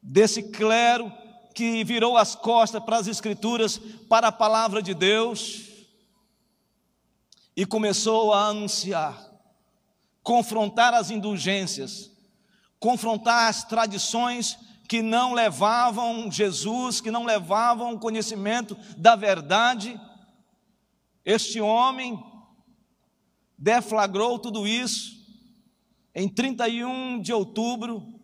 desse 0.00 0.50
clero 0.50 1.12
que 1.52 1.82
virou 1.82 2.16
as 2.16 2.36
costas 2.36 2.80
para 2.80 2.98
as 2.98 3.08
Escrituras, 3.08 3.76
para 4.08 4.28
a 4.28 4.32
palavra 4.32 4.80
de 4.80 4.94
Deus, 4.94 5.64
e 7.56 7.66
começou 7.66 8.32
a 8.32 8.46
anunciar, 8.46 9.20
confrontar 10.22 10.94
as 10.94 11.10
indulgências, 11.10 12.08
confrontar 12.78 13.48
as 13.48 13.64
tradições 13.64 14.56
que 14.88 15.02
não 15.02 15.34
levavam 15.34 16.32
Jesus, 16.32 17.00
que 17.00 17.10
não 17.10 17.24
levavam 17.24 17.92
o 17.92 17.98
conhecimento 17.98 18.74
da 18.96 19.14
verdade. 19.14 20.00
Este 21.22 21.60
homem 21.60 22.18
deflagrou 23.56 24.38
tudo 24.38 24.66
isso 24.66 25.18
em 26.14 26.26
31 26.26 27.20
de 27.20 27.34
outubro 27.34 28.18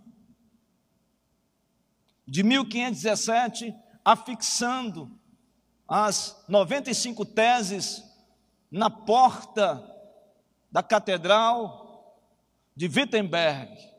de 2.26 2.42
1517, 2.42 3.74
afixando 4.02 5.20
as 5.86 6.42
95 6.48 7.26
teses 7.26 8.02
na 8.70 8.88
porta 8.88 9.84
da 10.72 10.82
catedral 10.82 12.18
de 12.74 12.86
Wittenberg. 12.86 13.93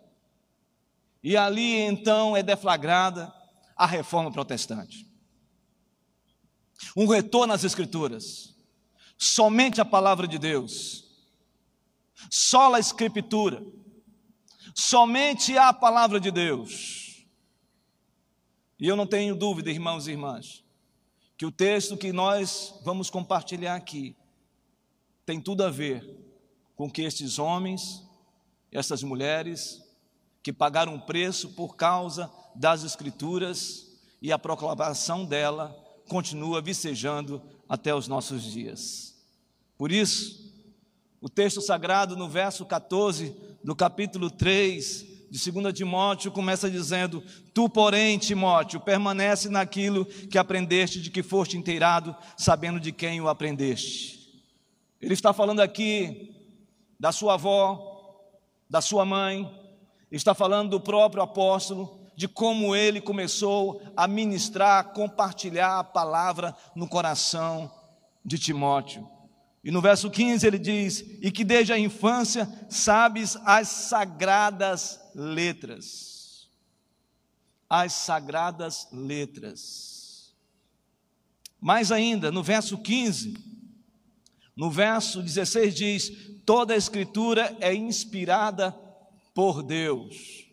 E 1.25 1.35
ali 1.35 1.79
então 1.79 2.37
é 2.37 2.43
deflagrada 2.43 3.33
a 3.75 3.87
reforma 3.87 4.31
protestante. 4.31 5.11
Um 6.95 7.07
retorno 7.07 7.51
às 7.51 7.63
Escrituras, 7.63 8.55
somente 9.17 9.81
a 9.81 9.85
palavra 9.85 10.27
de 10.27 10.37
Deus, 10.37 11.03
só 12.29 12.75
a 12.75 12.79
Escritura, 12.79 13.65
somente 14.75 15.57
a 15.57 15.73
palavra 15.73 16.19
de 16.19 16.29
Deus. 16.29 17.25
E 18.79 18.87
eu 18.87 18.95
não 18.95 19.07
tenho 19.07 19.35
dúvida, 19.35 19.71
irmãos 19.71 20.05
e 20.05 20.11
irmãs, 20.11 20.63
que 21.35 21.45
o 21.47 21.51
texto 21.51 21.97
que 21.97 22.13
nós 22.13 22.79
vamos 22.83 23.09
compartilhar 23.09 23.73
aqui 23.73 24.15
tem 25.25 25.41
tudo 25.41 25.63
a 25.63 25.71
ver 25.71 26.07
com 26.75 26.87
que 26.87 27.01
estes 27.01 27.39
homens, 27.39 28.03
essas 28.71 29.01
mulheres, 29.01 29.84
que 30.45 30.53
pagaram 30.53 30.93
um 30.93 30.99
preço 30.99 31.49
por 31.49 31.75
causa 31.75 32.31
das 32.53 32.83
Escrituras 32.83 33.97
e 34.21 34.31
a 34.31 34.37
proclamação 34.37 35.25
dela 35.25 35.75
continua 36.07 36.61
vicejando 36.61 37.41
até 37.67 37.95
os 37.95 38.07
nossos 38.07 38.43
dias. 38.43 39.15
Por 39.75 39.91
isso, 39.91 40.53
o 41.19 41.27
texto 41.27 41.61
sagrado 41.61 42.15
no 42.15 42.29
verso 42.29 42.63
14 42.63 43.35
do 43.63 43.75
capítulo 43.75 44.29
3 44.29 45.31
de 45.31 45.51
2 45.51 45.73
Timóteo 45.73 46.31
começa 46.31 46.69
dizendo: 46.69 47.23
Tu, 47.51 47.67
porém, 47.67 48.19
Timóteo, 48.19 48.79
permanece 48.79 49.49
naquilo 49.49 50.05
que 50.05 50.37
aprendeste, 50.37 51.01
de 51.01 51.09
que 51.09 51.23
foste 51.23 51.57
inteirado, 51.57 52.15
sabendo 52.37 52.79
de 52.79 52.91
quem 52.91 53.19
o 53.19 53.27
aprendeste. 53.27 54.43
Ele 55.01 55.15
está 55.15 55.33
falando 55.33 55.61
aqui 55.61 56.35
da 56.99 57.11
sua 57.11 57.33
avó, 57.33 58.29
da 58.69 58.79
sua 58.79 59.03
mãe, 59.05 59.64
está 60.11 60.33
falando 60.33 60.71
do 60.71 60.79
próprio 60.79 61.23
apóstolo, 61.23 61.99
de 62.15 62.27
como 62.27 62.75
ele 62.75 63.01
começou 63.01 63.81
a 63.95 64.07
ministrar, 64.07 64.79
a 64.79 64.83
compartilhar 64.83 65.79
a 65.79 65.83
palavra 65.83 66.55
no 66.75 66.87
coração 66.87 67.71
de 68.23 68.39
Timóteo. 68.39 69.09
E 69.63 69.71
no 69.71 69.81
verso 69.81 70.09
15 70.09 70.45
ele 70.45 70.59
diz: 70.59 71.03
E 71.21 71.31
que 71.31 71.43
desde 71.43 71.73
a 71.73 71.79
infância 71.79 72.47
sabes 72.69 73.35
as 73.45 73.67
sagradas 73.67 74.99
letras. 75.13 76.47
As 77.67 77.93
sagradas 77.93 78.87
letras. 78.91 80.35
Mais 81.59 81.91
ainda, 81.91 82.31
no 82.31 82.43
verso 82.43 82.77
15, 82.77 83.33
no 84.55 84.69
verso 84.69 85.21
16 85.21 85.75
diz: 85.75 86.11
Toda 86.45 86.75
a 86.75 86.77
escritura 86.77 87.57
é 87.59 87.73
inspirada 87.73 88.71
por 89.35 89.61
Deus. 89.61 90.47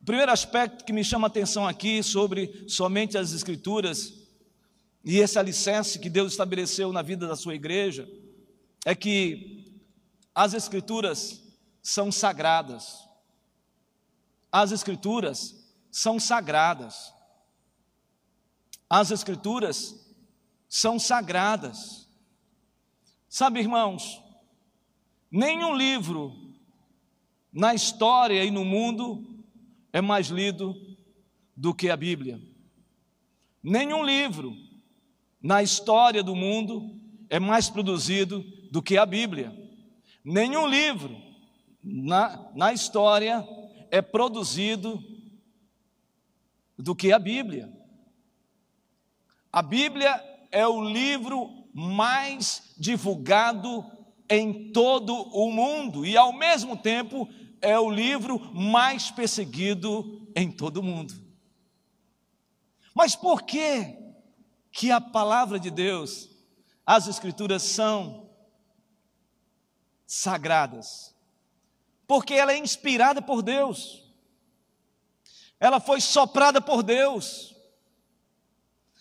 O 0.00 0.04
primeiro 0.04 0.30
aspecto 0.30 0.84
que 0.84 0.92
me 0.92 1.04
chama 1.04 1.26
a 1.26 1.30
atenção 1.30 1.66
aqui 1.66 2.00
sobre 2.00 2.64
somente 2.68 3.18
as 3.18 3.32
Escrituras 3.32 4.14
e 5.04 5.18
esse 5.18 5.36
alicerce 5.36 5.98
que 5.98 6.08
Deus 6.08 6.32
estabeleceu 6.32 6.92
na 6.92 7.02
vida 7.02 7.26
da 7.26 7.34
sua 7.34 7.56
igreja 7.56 8.08
é 8.86 8.94
que 8.94 9.82
as 10.32 10.54
Escrituras 10.54 11.42
são 11.82 12.10
sagradas. 12.12 13.04
as 14.50 14.70
Escrituras 14.70 15.56
são 15.90 16.20
sagradas. 16.20 17.12
As 18.88 19.10
Escrituras 19.10 20.16
são 20.68 21.00
sagradas. 21.00 22.08
Sabe, 23.28 23.60
irmãos, 23.60 24.22
nenhum 25.30 25.74
livro 25.74 26.51
na 27.52 27.74
história 27.74 28.44
e 28.44 28.50
no 28.50 28.64
mundo 28.64 29.44
é 29.92 30.00
mais 30.00 30.28
lido 30.28 30.74
do 31.56 31.74
que 31.74 31.90
a 31.90 31.96
Bíblia. 31.96 32.40
Nenhum 33.62 34.02
livro 34.02 34.56
na 35.40 35.62
história 35.62 36.22
do 36.22 36.34
mundo 36.34 36.98
é 37.28 37.38
mais 37.38 37.68
produzido 37.68 38.44
do 38.70 38.80
que 38.82 38.96
a 38.96 39.04
Bíblia. 39.04 39.52
Nenhum 40.24 40.66
livro 40.66 41.20
na, 41.82 42.50
na 42.54 42.72
história 42.72 43.46
é 43.90 44.00
produzido 44.00 45.02
do 46.78 46.94
que 46.94 47.12
a 47.12 47.18
Bíblia. 47.18 47.70
A 49.52 49.60
Bíblia 49.60 50.22
é 50.50 50.66
o 50.66 50.82
livro 50.82 51.50
mais 51.74 52.74
divulgado 52.78 53.84
em 54.28 54.72
todo 54.72 55.14
o 55.14 55.50
mundo 55.50 56.06
e, 56.06 56.16
ao 56.16 56.32
mesmo 56.32 56.76
tempo, 56.76 57.28
é 57.62 57.78
o 57.78 57.88
livro 57.88 58.38
mais 58.52 59.10
perseguido 59.10 60.28
em 60.34 60.50
todo 60.50 60.78
o 60.78 60.82
mundo. 60.82 61.14
Mas 62.94 63.16
por 63.16 63.42
que 63.42 63.96
que 64.70 64.90
a 64.90 65.00
palavra 65.00 65.58
de 65.58 65.70
Deus, 65.70 66.28
as 66.84 67.06
escrituras 67.06 67.62
são 67.62 68.28
sagradas? 70.04 71.14
Porque 72.06 72.34
ela 72.34 72.52
é 72.52 72.58
inspirada 72.58 73.22
por 73.22 73.40
Deus. 73.40 74.02
Ela 75.58 75.78
foi 75.78 76.00
soprada 76.00 76.60
por 76.60 76.82
Deus. 76.82 77.54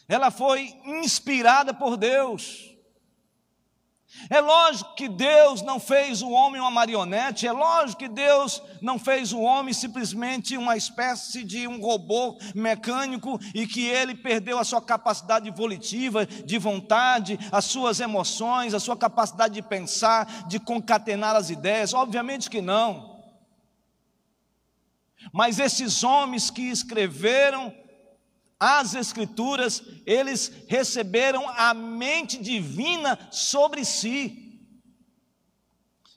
Ela 0.07 0.29
foi 0.29 0.79
inspirada 0.85 1.73
por 1.73 1.97
Deus. 1.97 2.70
É 4.29 4.39
lógico 4.39 4.93
que 4.95 5.07
Deus 5.07 5.61
não 5.61 5.79
fez 5.79 6.21
o 6.21 6.29
homem 6.29 6.61
uma 6.61 6.69
marionete, 6.69 7.47
é 7.47 7.51
lógico 7.51 7.99
que 7.99 8.07
Deus 8.07 8.61
não 8.81 8.99
fez 8.99 9.31
o 9.31 9.39
homem 9.39 9.73
simplesmente 9.73 10.57
uma 10.57 10.75
espécie 10.77 11.43
de 11.43 11.67
um 11.67 11.81
robô 11.81 12.37
mecânico 12.53 13.39
e 13.53 13.65
que 13.65 13.87
ele 13.87 14.13
perdeu 14.13 14.59
a 14.59 14.63
sua 14.63 14.81
capacidade 14.81 15.49
volitiva, 15.51 16.25
de 16.25 16.57
vontade, 16.57 17.39
as 17.51 17.65
suas 17.65 17.99
emoções, 17.99 18.73
a 18.73 18.79
sua 18.79 18.97
capacidade 18.97 19.53
de 19.53 19.61
pensar, 19.61 20.47
de 20.47 20.59
concatenar 20.59 21.35
as 21.35 21.49
ideias. 21.49 21.93
Obviamente 21.93 22.49
que 22.49 22.61
não. 22.61 23.11
Mas 25.31 25.59
esses 25.59 26.03
homens 26.03 26.49
que 26.49 26.63
escreveram 26.63 27.73
as 28.63 28.93
Escrituras, 28.93 29.81
eles 30.05 30.51
receberam 30.67 31.49
a 31.49 31.73
mente 31.73 32.37
divina 32.37 33.17
sobre 33.31 33.83
si. 33.83 34.61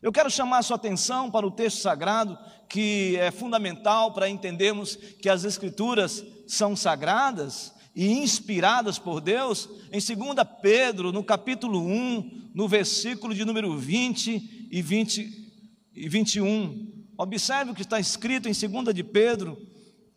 Eu 0.03 0.13
quero 0.13 0.31
chamar 0.31 0.59
a 0.59 0.63
sua 0.63 0.77
atenção 0.77 1.31
para 1.31 1.47
o 1.47 1.51
texto 1.51 1.81
sagrado, 1.81 2.39
que 2.69 3.17
é 3.17 3.31
fundamental 3.31 4.13
para 4.13 4.29
entendermos 4.29 4.95
que 4.95 5.31
as 5.31 5.43
Escrituras 5.43 6.23
são 6.47 6.77
sagradas 6.77 7.73
e 7.97 8.09
inspiradas 8.09 8.99
por 8.99 9.23
Deus, 9.23 9.67
em 9.91 9.99
2 9.99 10.47
Pedro, 10.61 11.13
no 11.13 11.25
capítulo 11.25 11.81
1, 11.81 12.51
no 12.55 12.69
versículo 12.69 13.35
de 13.35 13.47
número 13.47 13.75
20 13.79 14.69
e, 14.71 14.83
20 14.83 15.51
e 15.95 16.09
21. 16.11 17.07
Observe 17.17 17.71
o 17.71 17.75
que 17.75 17.81
está 17.81 17.99
escrito 17.99 18.51
em 18.51 18.53
2 18.53 18.95
de 18.95 19.03
Pedro, 19.03 19.57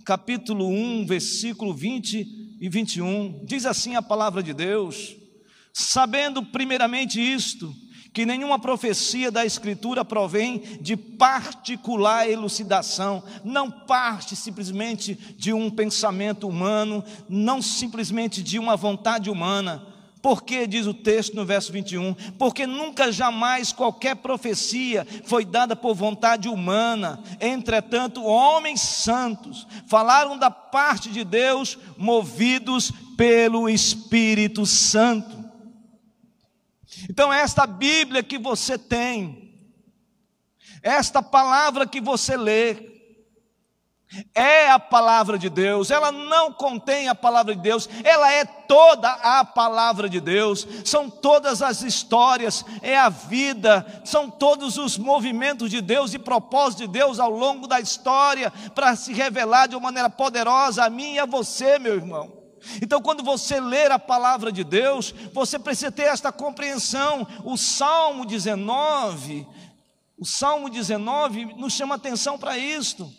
capítulo 0.07 0.69
1, 0.69 1.05
versículo 1.05 1.73
20 1.73 2.57
e 2.61 2.69
21. 2.69 3.43
Diz 3.43 3.65
assim 3.65 3.97
a 3.97 4.01
palavra 4.01 4.41
de 4.41 4.53
Deus: 4.53 5.17
Sabendo 5.73 6.41
primeiramente 6.41 7.19
isto, 7.19 7.75
que 8.13 8.25
nenhuma 8.25 8.57
profecia 8.57 9.29
da 9.29 9.45
Escritura 9.45 10.05
provém 10.05 10.79
de 10.79 10.95
particular 10.95 12.29
elucidação, 12.29 13.21
não 13.43 13.69
parte 13.69 14.33
simplesmente 14.33 15.13
de 15.37 15.51
um 15.51 15.69
pensamento 15.69 16.47
humano, 16.47 17.03
não 17.27 17.61
simplesmente 17.61 18.41
de 18.41 18.57
uma 18.57 18.77
vontade 18.77 19.29
humana, 19.29 19.85
porque, 20.21 20.67
diz 20.67 20.85
o 20.87 20.93
texto 20.93 21.35
no 21.35 21.45
verso 21.45 21.71
21, 21.71 22.13
porque 22.37 22.65
nunca 22.65 23.11
jamais 23.11 23.71
qualquer 23.71 24.15
profecia 24.15 25.05
foi 25.25 25.45
dada 25.45 25.75
por 25.75 25.93
vontade 25.93 26.49
humana, 26.49 27.21
entretanto, 27.39 28.23
homens 28.23 28.81
santos 28.81 29.67
falaram 29.87 30.37
da 30.37 30.49
parte 30.49 31.09
de 31.09 31.23
Deus, 31.23 31.77
movidos 31.97 32.91
pelo 33.15 33.69
Espírito 33.69 34.65
Santo. 34.65 35.45
Então, 37.09 37.31
esta 37.31 37.67
Bíblia 37.67 38.23
que 38.23 38.37
você 38.37 38.77
tem, 38.77 39.53
esta 40.81 41.21
palavra 41.21 41.85
que 41.85 42.01
você 42.01 42.35
lê, 42.35 42.96
é 44.33 44.69
a 44.69 44.79
palavra 44.79 45.37
de 45.37 45.49
Deus, 45.49 45.91
ela 45.91 46.11
não 46.11 46.51
contém 46.53 47.09
a 47.09 47.15
palavra 47.15 47.53
de 47.53 47.61
Deus, 47.61 47.89
ela 48.03 48.31
é 48.31 48.45
toda 48.45 49.09
a 49.11 49.43
palavra 49.43 50.09
de 50.09 50.21
Deus, 50.21 50.65
são 50.85 51.09
todas 51.09 51.61
as 51.61 51.81
histórias, 51.81 52.63
é 52.81 52.97
a 52.97 53.09
vida, 53.09 54.01
são 54.05 54.29
todos 54.29 54.77
os 54.77 54.97
movimentos 54.97 55.69
de 55.69 55.81
Deus 55.81 56.13
e 56.13 56.19
propósitos 56.19 56.87
de 56.87 56.91
Deus 56.91 57.19
ao 57.19 57.29
longo 57.29 57.67
da 57.67 57.81
história 57.81 58.51
para 58.73 58.95
se 58.95 59.11
revelar 59.13 59.67
de 59.67 59.75
uma 59.75 59.83
maneira 59.83 60.09
poderosa 60.09 60.85
a 60.85 60.89
mim 60.89 61.15
e 61.15 61.19
a 61.19 61.25
você, 61.25 61.77
meu 61.77 61.95
irmão. 61.95 62.31
Então, 62.81 63.01
quando 63.01 63.23
você 63.23 63.59
ler 63.59 63.91
a 63.91 63.99
palavra 63.99 64.51
de 64.51 64.63
Deus, 64.63 65.13
você 65.33 65.59
precisa 65.59 65.91
ter 65.91 66.03
esta 66.03 66.31
compreensão. 66.31 67.27
O 67.43 67.57
Salmo 67.57 68.25
19, 68.25 69.47
o 70.17 70.25
Salmo 70.25 70.69
19 70.69 71.55
nos 71.55 71.73
chama 71.73 71.95
atenção 71.95 72.37
para 72.37 72.57
isto. 72.57 73.09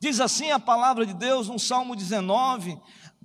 Diz 0.00 0.20
assim 0.20 0.50
a 0.50 0.60
palavra 0.60 1.04
de 1.04 1.12
Deus 1.12 1.48
no 1.48 1.58
Salmo 1.58 1.96
19, 1.96 2.78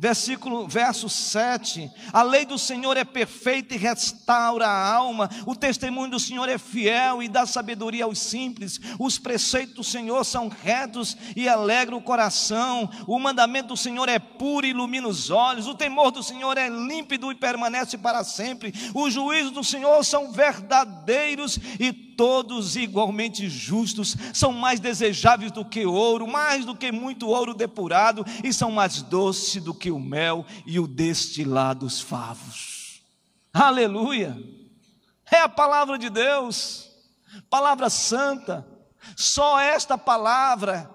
Versículo, 0.03 0.67
verso 0.67 1.07
7: 1.07 1.89
A 2.11 2.23
lei 2.23 2.45
do 2.45 2.59
Senhor 2.59 2.97
é 2.97 3.05
perfeita 3.05 3.73
e 3.73 3.77
restaura 3.77 4.67
a 4.67 4.93
alma, 4.93 5.29
o 5.45 5.55
testemunho 5.55 6.11
do 6.11 6.19
Senhor 6.19 6.49
é 6.49 6.57
fiel 6.57 7.23
e 7.23 7.29
dá 7.29 7.45
sabedoria 7.45 8.03
aos 8.03 8.19
simples, 8.19 8.81
os 8.99 9.17
preceitos 9.17 9.75
do 9.75 9.81
Senhor 9.81 10.25
são 10.25 10.49
retos 10.49 11.15
e 11.37 11.47
alegram 11.47 11.99
o 11.99 12.01
coração, 12.01 12.89
o 13.07 13.17
mandamento 13.17 13.69
do 13.69 13.77
Senhor 13.77 14.09
é 14.09 14.19
puro 14.19 14.65
e 14.65 14.71
ilumina 14.71 15.07
os 15.07 15.29
olhos, 15.29 15.67
o 15.67 15.73
temor 15.73 16.11
do 16.11 16.21
Senhor 16.21 16.57
é 16.57 16.67
límpido 16.67 17.31
e 17.31 17.35
permanece 17.35 17.97
para 17.97 18.25
sempre, 18.25 18.73
os 18.93 19.13
juízos 19.13 19.53
do 19.53 19.63
Senhor 19.63 20.03
são 20.03 20.33
verdadeiros 20.33 21.57
e 21.79 21.93
todos 22.15 22.75
igualmente 22.75 23.49
justos, 23.49 24.15
são 24.33 24.51
mais 24.51 24.79
desejáveis 24.79 25.51
do 25.51 25.65
que 25.65 25.85
ouro, 25.85 26.27
mais 26.27 26.65
do 26.65 26.75
que 26.75 26.91
muito 26.91 27.27
ouro 27.27 27.53
depurado, 27.53 28.25
e 28.43 28.53
são 28.53 28.71
mais 28.71 29.01
doces 29.01 29.61
do 29.63 29.73
que 29.73 29.92
o 29.93 29.99
mel 29.99 30.45
e 30.65 30.79
o 30.79 30.87
destilado 30.87 31.85
dos 31.85 32.01
favos. 32.01 33.01
Aleluia! 33.53 34.37
É 35.31 35.39
a 35.39 35.49
palavra 35.49 35.97
de 35.97 36.09
Deus, 36.09 36.91
palavra 37.49 37.89
santa. 37.89 38.67
Só 39.15 39.59
esta 39.59 39.97
palavra 39.97 40.89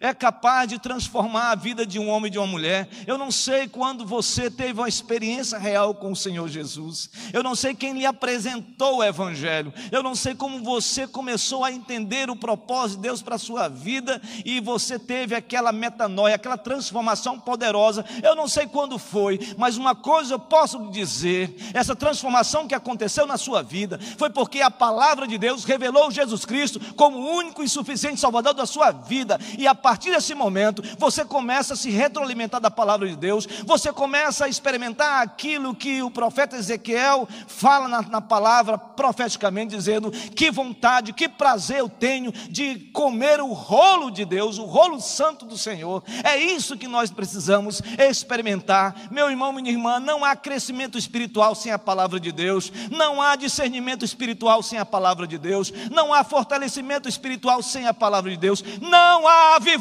é 0.00 0.12
capaz 0.14 0.68
de 0.68 0.78
transformar 0.78 1.50
a 1.50 1.54
vida 1.54 1.86
de 1.86 1.98
um 1.98 2.08
homem 2.08 2.28
e 2.28 2.32
de 2.32 2.38
uma 2.38 2.46
mulher. 2.46 2.88
Eu 3.06 3.18
não 3.18 3.30
sei 3.30 3.68
quando 3.68 4.06
você 4.06 4.50
teve 4.50 4.80
uma 4.80 4.88
experiência 4.88 5.58
real 5.58 5.94
com 5.94 6.12
o 6.12 6.16
Senhor 6.16 6.48
Jesus. 6.48 7.10
Eu 7.32 7.42
não 7.42 7.54
sei 7.54 7.74
quem 7.74 7.92
lhe 7.92 8.06
apresentou 8.06 8.98
o 8.98 9.04
Evangelho. 9.04 9.72
Eu 9.90 10.02
não 10.02 10.14
sei 10.14 10.34
como 10.34 10.62
você 10.62 11.06
começou 11.06 11.64
a 11.64 11.72
entender 11.72 12.30
o 12.30 12.36
propósito 12.36 12.96
de 12.96 13.02
Deus 13.02 13.22
para 13.22 13.36
a 13.36 13.38
sua 13.38 13.68
vida 13.68 14.20
e 14.44 14.60
você 14.60 14.98
teve 14.98 15.34
aquela 15.34 15.72
metanoia, 15.72 16.34
aquela 16.34 16.58
transformação 16.58 17.38
poderosa. 17.38 18.04
Eu 18.22 18.34
não 18.34 18.48
sei 18.48 18.66
quando 18.66 18.98
foi, 18.98 19.38
mas 19.56 19.76
uma 19.76 19.94
coisa 19.94 20.34
eu 20.34 20.38
posso 20.38 20.78
lhe 20.78 20.90
dizer: 20.90 21.54
essa 21.72 21.94
transformação 21.94 22.66
que 22.66 22.74
aconteceu 22.74 23.26
na 23.26 23.36
sua 23.36 23.62
vida 23.62 23.98
foi 24.18 24.30
porque 24.30 24.60
a 24.60 24.70
palavra 24.70 25.26
de 25.26 25.38
Deus 25.38 25.64
revelou 25.64 26.10
Jesus 26.10 26.44
Cristo 26.44 26.80
como 26.94 27.18
o 27.18 27.36
único 27.36 27.62
e 27.62 27.68
suficiente 27.68 28.20
Salvador 28.20 28.54
da 28.54 28.66
sua 28.66 28.90
vida 28.90 29.38
e 29.58 29.66
a 29.66 29.74
partir 29.86 30.10
desse 30.10 30.34
momento, 30.34 30.82
você 30.98 31.24
começa 31.24 31.74
a 31.74 31.76
se 31.76 31.90
retroalimentar 31.90 32.60
da 32.60 32.68
palavra 32.68 33.08
de 33.08 33.14
Deus, 33.14 33.46
você 33.64 33.92
começa 33.92 34.44
a 34.44 34.48
experimentar 34.48 35.22
aquilo 35.22 35.76
que 35.76 36.02
o 36.02 36.10
profeta 36.10 36.56
Ezequiel 36.56 37.28
fala 37.46 37.86
na, 37.86 38.02
na 38.02 38.20
palavra 38.20 38.76
profeticamente, 38.76 39.76
dizendo: 39.76 40.10
que 40.10 40.50
vontade, 40.50 41.12
que 41.12 41.28
prazer 41.28 41.78
eu 41.78 41.88
tenho 41.88 42.32
de 42.50 42.80
comer 42.92 43.40
o 43.40 43.52
rolo 43.52 44.10
de 44.10 44.24
Deus, 44.24 44.58
o 44.58 44.64
rolo 44.64 45.00
santo 45.00 45.46
do 45.46 45.56
Senhor. 45.56 46.02
É 46.24 46.36
isso 46.36 46.76
que 46.76 46.88
nós 46.88 47.12
precisamos 47.12 47.80
experimentar. 47.96 49.06
Meu 49.08 49.30
irmão, 49.30 49.52
minha 49.52 49.70
irmã, 49.70 50.00
não 50.00 50.24
há 50.24 50.34
crescimento 50.34 50.98
espiritual 50.98 51.54
sem 51.54 51.70
a 51.70 51.78
palavra 51.78 52.18
de 52.18 52.32
Deus, 52.32 52.72
não 52.90 53.22
há 53.22 53.36
discernimento 53.36 54.04
espiritual 54.04 54.64
sem 54.64 54.80
a 54.80 54.84
palavra 54.84 55.28
de 55.28 55.38
Deus, 55.38 55.72
não 55.92 56.12
há 56.12 56.24
fortalecimento 56.24 57.08
espiritual 57.08 57.62
sem 57.62 57.86
a 57.86 57.94
palavra 57.94 58.32
de 58.32 58.36
Deus, 58.36 58.64
não 58.80 59.28
há 59.28 59.54
avivamento 59.54 59.75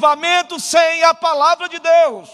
sem 0.60 1.04
a 1.04 1.14
palavra 1.14 1.68
de 1.68 1.80
Deus. 1.80 2.30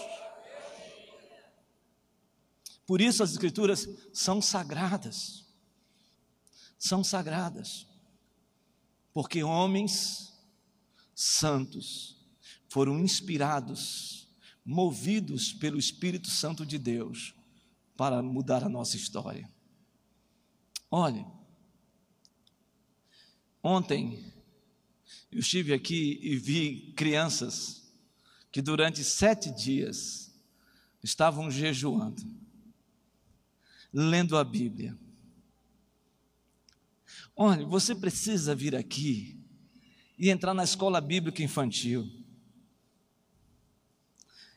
Por 2.86 3.00
isso 3.00 3.22
as 3.22 3.30
Escrituras 3.32 3.88
são 4.12 4.42
sagradas. 4.42 5.46
São 6.78 7.02
sagradas. 7.02 7.86
Porque 9.12 9.42
homens 9.42 10.32
santos 11.14 12.16
foram 12.68 12.98
inspirados, 12.98 14.28
movidos 14.64 15.52
pelo 15.52 15.78
Espírito 15.78 16.30
Santo 16.30 16.64
de 16.64 16.78
Deus 16.78 17.34
para 17.96 18.22
mudar 18.22 18.64
a 18.64 18.68
nossa 18.68 18.96
história. 18.96 19.48
Olha, 20.90 21.26
ontem 23.62 24.22
eu 25.30 25.38
estive 25.38 25.72
aqui 25.72 26.18
e 26.22 26.36
vi 26.36 26.92
crianças 26.96 27.82
que 28.50 28.60
durante 28.60 29.02
sete 29.02 29.50
dias 29.50 30.30
estavam 31.02 31.50
jejuando, 31.50 32.22
lendo 33.92 34.36
a 34.36 34.44
Bíblia. 34.44 34.96
Olha, 37.34 37.64
você 37.64 37.94
precisa 37.94 38.54
vir 38.54 38.76
aqui 38.76 39.40
e 40.18 40.28
entrar 40.28 40.52
na 40.54 40.64
escola 40.64 41.00
bíblica 41.00 41.42
infantil 41.42 42.08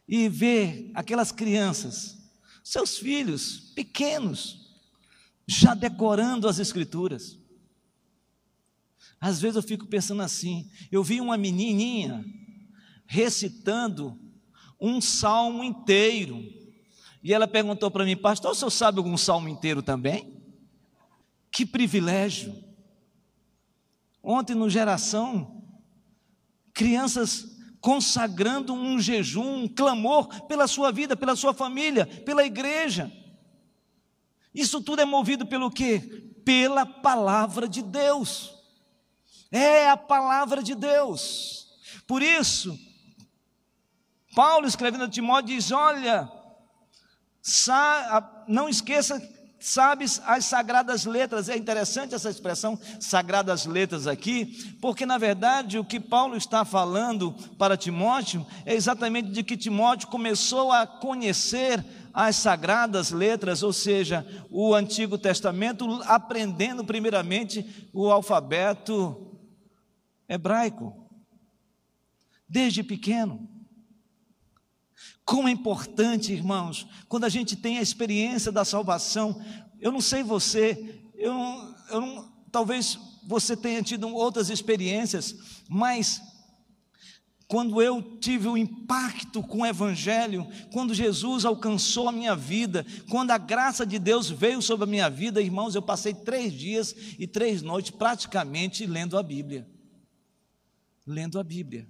e 0.08 0.30
ver 0.30 0.92
aquelas 0.94 1.32
crianças, 1.32 2.18
seus 2.64 2.98
filhos 2.98 3.72
pequenos, 3.74 4.78
já 5.48 5.74
decorando 5.74 6.48
as 6.48 6.60
Escrituras. 6.60 7.40
Às 9.26 9.42
vezes 9.42 9.56
eu 9.56 9.64
fico 9.64 9.88
pensando 9.88 10.22
assim: 10.22 10.70
eu 10.92 11.04
vi 11.04 11.20
uma 11.20 11.36
menininha 11.36 12.24
recitando 13.08 14.16
um 14.80 15.02
salmo 15.02 15.64
inteiro, 15.64 16.44
e 17.24 17.34
ela 17.34 17.48
perguntou 17.48 17.90
para 17.90 18.06
mim, 18.06 18.16
pastor, 18.16 18.52
o 18.52 18.54
senhor 18.54 18.70
sabe 18.70 19.00
algum 19.00 19.18
salmo 19.18 19.50
inteiro 19.50 19.82
também? 19.82 20.32
Que 21.52 21.66
privilégio! 21.66 22.56
Ontem 24.22 24.54
no 24.54 24.70
Geração, 24.70 25.60
crianças 26.72 27.58
consagrando 27.82 28.74
um 28.74 29.00
jejum, 29.00 29.64
um 29.64 29.68
clamor 29.68 30.28
pela 30.46 30.68
sua 30.68 30.92
vida, 30.92 31.18
pela 31.18 31.36
sua 31.36 31.52
família, 31.52 32.06
pela 32.06 32.46
igreja. 32.46 33.12
Isso 34.54 34.80
tudo 34.84 35.02
é 35.02 35.06
movido 35.06 35.48
pelo 35.48 35.72
quê? 35.72 36.32
Pela 36.46 36.86
palavra 36.86 37.68
de 37.68 37.82
Deus 37.82 38.55
é 39.58 39.90
a 39.90 39.98
palavra 39.98 40.62
de 40.62 40.76
Deus. 40.76 41.68
Por 42.08 42.22
isso, 42.22 42.78
Paulo 44.36 44.68
escrevendo 44.68 45.06
a 45.06 45.10
Timóteo 45.10 45.56
diz: 45.56 45.72
Olha, 45.72 46.30
não 48.48 48.68
esqueça, 48.68 49.22
sabes, 49.60 50.22
as 50.26 50.46
sagradas 50.46 51.06
letras. 51.06 51.48
É 51.48 51.56
interessante 51.56 52.14
essa 52.14 52.30
expressão, 52.30 52.78
sagradas 53.00 53.66
letras 53.66 54.08
aqui, 54.08 54.78
porque 54.82 55.06
na 55.06 55.18
verdade 55.18 55.80
o 55.80 55.86
que 55.86 56.00
Paulo 56.00 56.36
está 56.36 56.66
falando 56.66 57.32
para 57.58 57.78
Timóteo 57.78 58.46
é 58.66 58.76
exatamente 58.76 59.30
de 59.30 59.42
que 59.42 59.56
Timóteo 59.56 60.10
começou 60.10 60.72
a 60.72 60.86
conhecer 60.86 61.84
as 62.14 62.38
sagradas 62.38 63.12
letras, 63.12 63.62
ou 63.62 63.74
seja, 63.74 64.26
o 64.50 64.74
Antigo 64.74 65.18
Testamento, 65.18 66.02
aprendendo 66.06 66.84
primeiramente 66.84 67.90
o 67.94 68.10
alfabeto 68.10 69.35
hebraico, 70.28 71.06
desde 72.48 72.84
pequeno. 72.84 73.50
Como 75.24 75.48
é 75.48 75.52
importante, 75.52 76.32
irmãos, 76.32 76.88
quando 77.10 77.26
a 77.26 77.30
gente 77.30 77.56
tem 77.56 77.80
a 77.80 77.82
experiência 77.82 78.52
da 78.52 78.64
salvação. 78.64 79.42
Eu 79.80 79.92
não 79.92 80.02
sei 80.02 80.24
você, 80.24 81.02
eu, 81.16 81.34
não, 81.34 81.76
eu 81.90 82.02
não, 82.02 82.32
talvez 82.52 82.98
você 83.28 83.58
tenha 83.58 83.82
tido 83.82 84.08
outras 84.08 84.50
experiências, 84.50 85.36
mas 85.68 86.22
quando 87.48 87.82
eu 87.82 88.18
tive 88.20 88.48
o 88.48 88.58
impacto 88.58 89.44
com 89.44 89.62
o 89.62 89.66
Evangelho, 89.66 90.48
quando 90.72 90.94
Jesus 90.94 91.44
alcançou 91.44 92.08
a 92.08 92.12
minha 92.12 92.36
vida, 92.36 92.86
quando 93.10 93.32
a 93.32 93.38
graça 93.38 93.86
de 93.86 94.00
Deus 94.00 94.30
veio 94.30 94.62
sobre 94.62 94.86
a 94.86 94.90
minha 94.90 95.10
vida, 95.10 95.42
irmãos, 95.42 95.76
eu 95.76 95.82
passei 95.82 96.14
três 96.14 96.54
dias 96.54 96.96
e 97.20 97.28
três 97.28 97.62
noites 97.62 97.92
praticamente 97.92 98.86
lendo 98.86 99.18
a 99.18 99.24
Bíblia 99.24 99.75
lendo 101.06 101.40
a 101.40 101.44
Bíblia. 101.44 101.88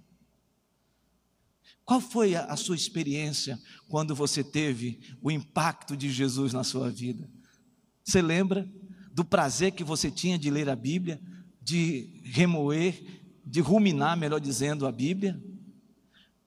Qual 1.85 2.01
foi 2.01 2.35
a, 2.35 2.55
sua 2.55 2.75
experiência 2.75 3.59
quando 3.87 4.15
você 4.15 4.43
teve 4.43 4.99
o 5.21 5.29
impacto 5.29 5.95
de 5.95 6.09
Jesus 6.09 6.51
na 6.51 6.63
sua 6.63 6.89
vida? 6.89 7.29
Você 8.03 8.21
lembra 8.21 8.67
do 9.11 9.23
prazer 9.23 9.71
que 9.71 9.83
você 9.83 10.09
tinha 10.09 10.37
de 10.37 10.49
ler 10.49 10.67
a 10.67 10.75
Bíblia, 10.75 11.21
de 11.61 12.21
remoer, 12.23 13.21
de 13.45 13.61
ruminar, 13.61 14.17
melhor 14.17 14.39
dizendo, 14.39 14.87
a 14.87 14.91
Bíblia? 14.91 15.39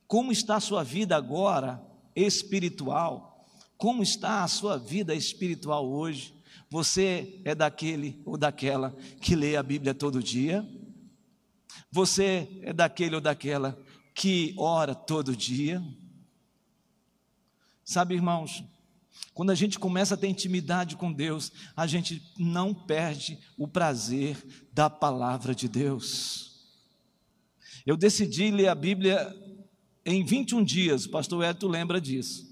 Como 0.09 0.33
está 0.33 0.57
a 0.57 0.61
sua 0.61 0.83
vida 0.83 1.17
agora 1.17 1.81
espiritual? 2.17 3.47
Como 3.77 4.03
está 4.03 4.43
a 4.43 4.49
sua 4.49 4.77
vida 4.77 5.15
espiritual 5.15 5.89
hoje? 5.89 6.35
Você 6.69 7.41
é 7.45 7.55
daquele 7.55 8.21
ou 8.25 8.37
daquela 8.37 8.95
que 9.21 9.37
lê 9.37 9.57
a 9.57 9.63
Bíblia 9.63 9.95
todo 9.95 10.23
dia? 10.23 10.69
Você 11.91 12.61
é 12.63 12.73
daquele 12.73 13.15
ou 13.15 13.21
daquela 13.21 13.79
que 14.15 14.55
ora 14.59 14.95
todo 14.95 15.37
dia? 15.37 15.83
Sabe, 17.85 18.15
irmãos, 18.15 18.65
quando 19.33 19.51
a 19.51 19.55
gente 19.55 19.79
começa 19.79 20.15
a 20.15 20.17
ter 20.17 20.29
intimidade 20.29 20.97
com 20.97 21.13
Deus, 21.13 21.53
a 21.77 21.87
gente 21.87 22.23
não 22.37 22.75
perde 22.75 23.39
o 23.57 23.67
prazer 23.67 24.37
da 24.73 24.91
palavra 24.91 25.55
de 25.55 25.69
Deus. 25.69 26.49
Eu 27.87 27.97
decidi 27.97 28.51
ler 28.51 28.69
a 28.69 28.75
Bíblia 28.75 29.35
em 30.05 30.25
21 30.25 30.65
dias, 30.65 31.07
o 31.07 31.11
pastor 31.11 31.45
Hélito 31.45 31.69
lembra 31.69 32.01
disso. 32.01 32.49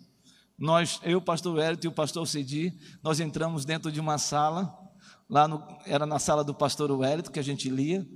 Nós, 0.59 1.01
eu, 1.03 1.19
o 1.19 1.23
pastor 1.23 1.59
Hélito 1.59 1.87
e 1.87 1.89
o 1.89 1.93
pastor 1.93 2.27
Cedi, 2.27 2.73
nós 3.03 3.21
entramos 3.21 3.65
dentro 3.65 3.93
de 3.93 4.01
uma 4.01 4.17
sala, 4.17 4.75
lá 5.29 5.47
no, 5.47 5.63
era 5.85 6.07
na 6.07 6.19
sala 6.19 6.43
do 6.43 6.55
pastor 6.55 7.05
Hélito 7.05 7.31
que 7.31 7.39
a 7.39 7.45
gente 7.45 7.69
lia, 7.69 8.07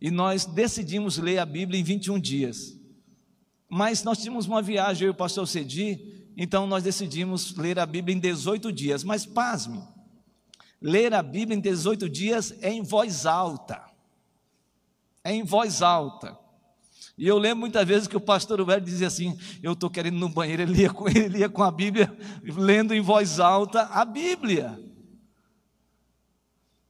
e 0.00 0.10
nós 0.10 0.44
decidimos 0.44 1.18
ler 1.18 1.38
a 1.38 1.46
Bíblia 1.46 1.78
em 1.78 1.84
21 1.84 2.18
dias. 2.18 2.78
Mas 3.68 4.02
nós 4.02 4.18
tínhamos 4.18 4.46
uma 4.46 4.62
viagem, 4.62 5.04
eu 5.04 5.08
e 5.08 5.10
o 5.10 5.16
pastor 5.16 5.46
Cedi, 5.46 6.26
então 6.36 6.66
nós 6.66 6.82
decidimos 6.82 7.54
ler 7.56 7.78
a 7.78 7.86
Bíblia 7.86 8.16
em 8.16 8.18
18 8.18 8.72
dias. 8.72 9.04
Mas 9.04 9.26
pasme, 9.26 9.82
ler 10.80 11.12
a 11.12 11.22
Bíblia 11.22 11.56
em 11.56 11.60
18 11.60 12.08
dias 12.08 12.54
é 12.60 12.72
em 12.72 12.82
voz 12.82 13.26
alta. 13.26 13.84
É 15.22 15.32
em 15.32 15.44
voz 15.44 15.82
alta. 15.82 16.36
E 17.16 17.28
eu 17.28 17.36
lembro 17.36 17.60
muitas 17.60 17.86
vezes 17.86 18.08
que 18.08 18.16
o 18.16 18.20
pastor 18.20 18.64
velho 18.64 18.82
dizia 18.82 19.06
assim: 19.06 19.38
Eu 19.62 19.74
estou 19.74 19.90
querendo 19.90 20.16
ir 20.16 20.20
no 20.20 20.28
banheiro, 20.30 20.62
ele 20.62 20.80
ia, 20.80 20.90
com, 20.90 21.06
ele 21.14 21.38
ia 21.38 21.48
com 21.50 21.62
a 21.62 21.70
Bíblia, 21.70 22.10
lendo 22.42 22.94
em 22.94 23.00
voz 23.02 23.38
alta 23.38 23.82
a 23.82 24.04
Bíblia. 24.06 24.80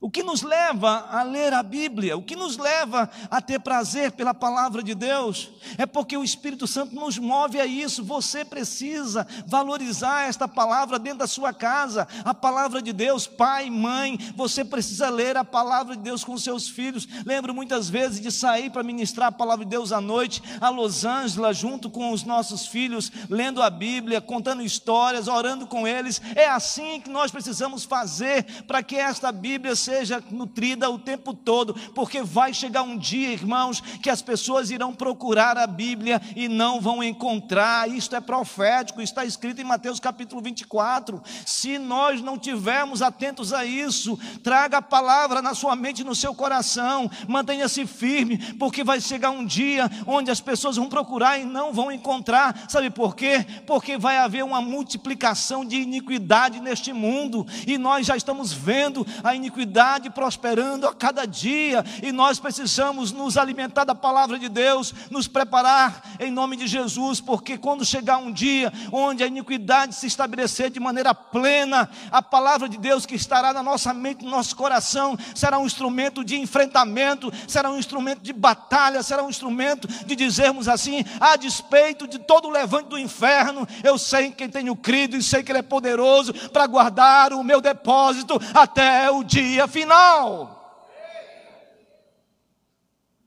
O 0.02 0.10
que 0.10 0.22
nos 0.22 0.40
leva 0.40 1.08
a 1.10 1.22
ler 1.22 1.52
a 1.52 1.62
Bíblia, 1.62 2.16
o 2.16 2.22
que 2.22 2.34
nos 2.34 2.56
leva 2.56 3.10
a 3.30 3.38
ter 3.42 3.60
prazer 3.60 4.12
pela 4.12 4.32
palavra 4.32 4.82
de 4.82 4.94
Deus, 4.94 5.50
é 5.76 5.84
porque 5.84 6.16
o 6.16 6.24
Espírito 6.24 6.66
Santo 6.66 6.94
nos 6.94 7.18
move 7.18 7.60
a 7.60 7.66
isso. 7.66 8.02
Você 8.02 8.42
precisa 8.42 9.26
valorizar 9.46 10.26
esta 10.26 10.48
palavra 10.48 10.98
dentro 10.98 11.18
da 11.18 11.26
sua 11.26 11.52
casa, 11.52 12.08
a 12.24 12.32
palavra 12.32 12.80
de 12.80 12.94
Deus, 12.94 13.26
pai, 13.26 13.68
mãe. 13.68 14.18
Você 14.34 14.64
precisa 14.64 15.10
ler 15.10 15.36
a 15.36 15.44
palavra 15.44 15.94
de 15.94 16.00
Deus 16.00 16.24
com 16.24 16.38
seus 16.38 16.66
filhos. 16.66 17.06
Lembro 17.26 17.52
muitas 17.52 17.90
vezes 17.90 18.22
de 18.22 18.32
sair 18.32 18.70
para 18.70 18.82
ministrar 18.82 19.28
a 19.28 19.32
palavra 19.32 19.66
de 19.66 19.70
Deus 19.70 19.92
à 19.92 20.00
noite, 20.00 20.42
a 20.62 20.70
Los 20.70 21.04
Angeles, 21.04 21.58
junto 21.58 21.90
com 21.90 22.10
os 22.10 22.24
nossos 22.24 22.66
filhos, 22.66 23.12
lendo 23.28 23.62
a 23.62 23.68
Bíblia, 23.68 24.22
contando 24.22 24.62
histórias, 24.62 25.28
orando 25.28 25.66
com 25.66 25.86
eles. 25.86 26.22
É 26.34 26.48
assim 26.48 27.02
que 27.02 27.10
nós 27.10 27.30
precisamos 27.30 27.84
fazer 27.84 28.64
para 28.66 28.82
que 28.82 28.96
esta 28.96 29.30
Bíblia 29.30 29.76
seja 29.76 29.89
seja 29.90 30.22
nutrida 30.31 30.88
o 30.88 31.00
tempo 31.00 31.35
todo, 31.35 31.74
porque 31.96 32.22
vai 32.22 32.55
chegar 32.55 32.83
um 32.83 32.96
dia, 32.96 33.33
irmãos, 33.33 33.81
que 34.00 34.09
as 34.09 34.22
pessoas 34.22 34.70
irão 34.70 34.94
procurar 34.94 35.59
a 35.59 35.66
Bíblia 35.66 36.22
e 36.37 36.46
não 36.46 36.81
vão 36.81 37.03
encontrar. 37.03 37.90
Isto 37.90 38.14
é 38.14 38.20
profético, 38.20 39.03
está 39.03 39.24
escrito 39.24 39.61
em 39.61 39.64
Mateus 39.64 39.98
capítulo 39.98 40.40
24. 40.40 41.20
Se 41.44 41.76
nós 41.76 42.22
não 42.22 42.38
tivermos 42.38 43.03
atentos 43.03 43.53
a 43.53 43.64
isso, 43.64 44.16
traga 44.44 44.79
a 44.79 44.83
palavra 44.83 45.42
na 45.42 45.55
sua 45.55 45.74
mente 45.74 46.05
no 46.05 46.14
seu 46.14 46.33
coração, 46.33 47.11
mantenha-se 47.26 47.85
firme, 47.85 48.38
porque 48.55 48.85
vai 48.85 49.00
chegar 49.00 49.31
um 49.31 49.44
dia 49.44 49.90
onde 50.07 50.31
as 50.31 50.40
pessoas 50.40 50.76
vão 50.76 50.88
procurar 50.88 51.37
e 51.40 51.44
não 51.44 51.72
vão 51.72 51.90
encontrar. 51.90 52.66
Sabe 52.68 52.90
por 52.90 53.16
quê? 53.16 53.44
Porque 53.66 53.98
vai 53.98 54.18
haver 54.18 54.44
uma 54.44 54.61
multiplicação 54.61 55.64
de 55.64 55.81
iniquidade 55.81 56.61
neste 56.61 56.92
mundo 56.92 57.44
e 57.66 57.76
nós 57.76 58.07
já 58.07 58.16
estamos 58.16 58.53
vendo 58.53 59.05
a 59.24 59.35
iniquidade 59.35 59.79
iniquidade 59.80 60.10
prosperando 60.10 60.86
a 60.86 60.94
cada 60.94 61.26
dia, 61.26 61.84
e 62.02 62.12
nós 62.12 62.38
precisamos 62.38 63.12
nos 63.12 63.36
alimentar 63.36 63.84
da 63.84 63.94
palavra 63.94 64.38
de 64.38 64.48
Deus, 64.48 64.94
nos 65.10 65.26
preparar 65.26 66.02
em 66.20 66.30
nome 66.30 66.56
de 66.56 66.66
Jesus, 66.66 67.20
porque 67.20 67.56
quando 67.56 67.84
chegar 67.84 68.18
um 68.18 68.30
dia 68.30 68.72
onde 68.92 69.24
a 69.24 69.26
iniquidade 69.26 69.94
se 69.94 70.06
estabelecer 70.06 70.70
de 70.70 70.78
maneira 70.78 71.14
plena, 71.14 71.88
a 72.12 72.20
palavra 72.20 72.68
de 72.68 72.76
Deus 72.76 73.06
que 73.06 73.14
estará 73.14 73.52
na 73.52 73.62
nossa 73.62 73.94
mente, 73.94 74.24
no 74.24 74.30
nosso 74.30 74.54
coração, 74.54 75.16
será 75.34 75.58
um 75.58 75.66
instrumento 75.66 76.22
de 76.22 76.38
enfrentamento, 76.38 77.32
será 77.48 77.70
um 77.70 77.78
instrumento 77.78 78.20
de 78.20 78.32
batalha, 78.32 79.02
será 79.02 79.22
um 79.22 79.30
instrumento 79.30 79.88
de 79.88 80.14
dizermos 80.14 80.68
assim, 80.68 81.04
a 81.18 81.36
despeito 81.36 82.06
de 82.06 82.18
todo 82.18 82.48
o 82.48 82.50
levante 82.50 82.88
do 82.88 82.98
inferno, 82.98 83.66
eu 83.82 83.96
sei 83.96 84.26
em 84.26 84.32
quem 84.32 84.48
tenho 84.48 84.76
crido 84.76 85.16
e 85.16 85.22
sei 85.22 85.42
que 85.42 85.50
Ele 85.50 85.60
é 85.60 85.62
poderoso 85.62 86.34
para 86.50 86.66
guardar 86.66 87.32
o 87.32 87.42
meu 87.42 87.60
depósito 87.60 88.38
até 88.54 89.10
o 89.10 89.24
dia 89.24 89.69
final. 89.70 90.59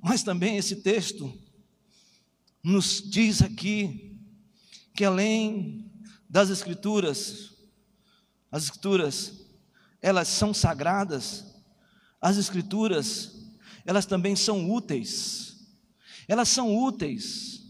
Mas 0.01 0.21
também 0.21 0.57
esse 0.57 0.77
texto 0.77 1.33
nos 2.61 3.01
diz 3.01 3.41
aqui 3.41 4.19
que 4.93 5.05
além 5.05 5.91
das 6.29 6.49
escrituras, 6.49 7.51
as 8.51 8.65
escrituras, 8.65 9.33
elas 10.01 10.27
são 10.27 10.53
sagradas, 10.53 11.45
as 12.21 12.37
escrituras, 12.37 13.49
elas 13.85 14.05
também 14.05 14.35
são 14.35 14.69
úteis. 14.69 15.57
Elas 16.27 16.49
são 16.49 16.75
úteis. 16.75 17.61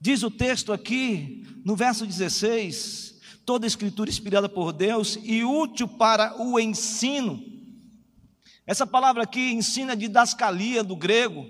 Diz 0.00 0.22
o 0.22 0.30
texto 0.30 0.72
aqui, 0.72 1.46
no 1.64 1.76
verso 1.76 2.06
16: 2.06 3.20
toda 3.44 3.66
escritura 3.66 4.10
inspirada 4.10 4.48
por 4.48 4.72
Deus 4.72 5.18
e 5.22 5.44
útil 5.44 5.86
para 5.86 6.40
o 6.40 6.58
ensino. 6.58 7.51
Essa 8.66 8.86
palavra 8.86 9.24
aqui 9.24 9.52
ensina 9.52 9.96
de 9.96 10.08
dascalia 10.08 10.84
do 10.84 10.94
grego. 10.94 11.46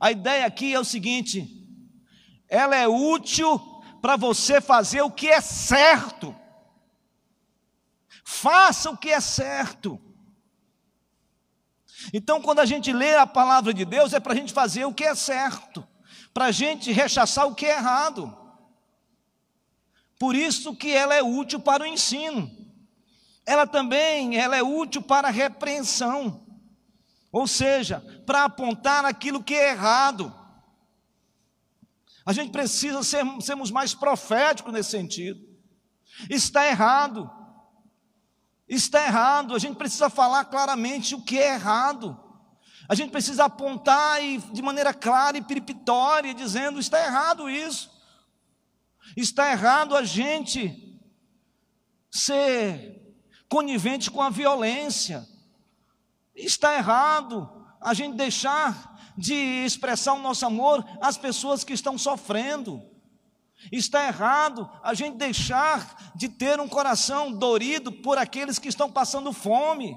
A 0.00 0.10
ideia 0.10 0.46
aqui 0.46 0.72
é 0.72 0.80
o 0.80 0.84
seguinte: 0.84 1.46
ela 2.48 2.76
é 2.76 2.88
útil 2.88 3.58
para 4.00 4.16
você 4.16 4.60
fazer 4.60 5.02
o 5.02 5.10
que 5.10 5.28
é 5.28 5.40
certo. 5.40 6.34
Faça 8.24 8.90
o 8.90 8.96
que 8.96 9.10
é 9.10 9.20
certo. 9.20 10.00
Então, 12.12 12.40
quando 12.40 12.58
a 12.58 12.66
gente 12.66 12.92
lê 12.92 13.16
a 13.16 13.26
palavra 13.26 13.72
de 13.72 13.84
Deus, 13.84 14.12
é 14.12 14.20
para 14.20 14.32
a 14.32 14.36
gente 14.36 14.52
fazer 14.52 14.84
o 14.84 14.92
que 14.92 15.04
é 15.04 15.14
certo, 15.14 15.86
para 16.32 16.46
a 16.46 16.52
gente 16.52 16.92
rechaçar 16.92 17.46
o 17.46 17.54
que 17.54 17.66
é 17.66 17.76
errado. 17.76 18.36
Por 20.18 20.34
isso 20.34 20.74
que 20.74 20.90
ela 20.90 21.14
é 21.14 21.22
útil 21.22 21.60
para 21.60 21.82
o 21.82 21.86
ensino. 21.86 22.63
Ela 23.46 23.66
também 23.66 24.36
ela 24.36 24.56
é 24.56 24.62
útil 24.62 25.02
para 25.02 25.30
repreensão. 25.30 26.44
Ou 27.30 27.46
seja, 27.46 28.00
para 28.24 28.44
apontar 28.44 29.04
aquilo 29.04 29.42
que 29.42 29.54
é 29.54 29.70
errado. 29.70 30.32
A 32.24 32.32
gente 32.32 32.52
precisa 32.52 33.02
ser, 33.02 33.24
sermos 33.42 33.70
mais 33.70 33.92
proféticos 33.92 34.72
nesse 34.72 34.90
sentido. 34.90 35.44
Está 36.30 36.66
errado. 36.66 37.30
Está 38.68 39.04
errado. 39.04 39.54
A 39.54 39.58
gente 39.58 39.76
precisa 39.76 40.08
falar 40.08 40.44
claramente 40.44 41.14
o 41.14 41.22
que 41.22 41.38
é 41.38 41.54
errado. 41.54 42.18
A 42.88 42.94
gente 42.94 43.10
precisa 43.10 43.44
apontar 43.44 44.22
e, 44.22 44.38
de 44.38 44.62
maneira 44.62 44.94
clara 44.94 45.36
e 45.36 45.42
peripitória, 45.42 46.32
dizendo: 46.32 46.78
está 46.78 47.04
errado 47.04 47.50
isso. 47.50 47.90
Está 49.16 49.50
errado 49.50 49.96
a 49.96 50.04
gente 50.04 50.98
ser 52.10 53.03
conivente 53.54 54.10
com 54.10 54.20
a 54.20 54.30
violência. 54.30 55.24
Está 56.34 56.74
errado 56.74 57.48
a 57.80 57.94
gente 57.94 58.16
deixar 58.16 59.14
de 59.16 59.32
expressar 59.32 60.14
o 60.14 60.20
nosso 60.20 60.44
amor 60.44 60.84
às 61.00 61.16
pessoas 61.16 61.62
que 61.62 61.72
estão 61.72 61.96
sofrendo. 61.96 62.82
Está 63.70 64.08
errado 64.08 64.68
a 64.82 64.92
gente 64.92 65.16
deixar 65.18 66.12
de 66.16 66.28
ter 66.28 66.58
um 66.58 66.66
coração 66.66 67.30
dorido 67.30 67.92
por 67.92 68.18
aqueles 68.18 68.58
que 68.58 68.68
estão 68.68 68.90
passando 68.90 69.32
fome. 69.32 69.96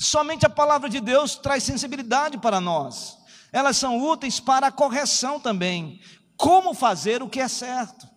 Somente 0.00 0.46
a 0.46 0.50
palavra 0.50 0.88
de 0.88 1.00
Deus 1.00 1.36
traz 1.36 1.64
sensibilidade 1.64 2.38
para 2.38 2.62
nós. 2.62 3.18
Elas 3.52 3.76
são 3.76 4.02
úteis 4.02 4.40
para 4.40 4.68
a 4.68 4.72
correção 4.72 5.38
também 5.38 6.00
como 6.38 6.72
fazer 6.72 7.22
o 7.22 7.28
que 7.28 7.40
é 7.40 7.48
certo. 7.48 8.08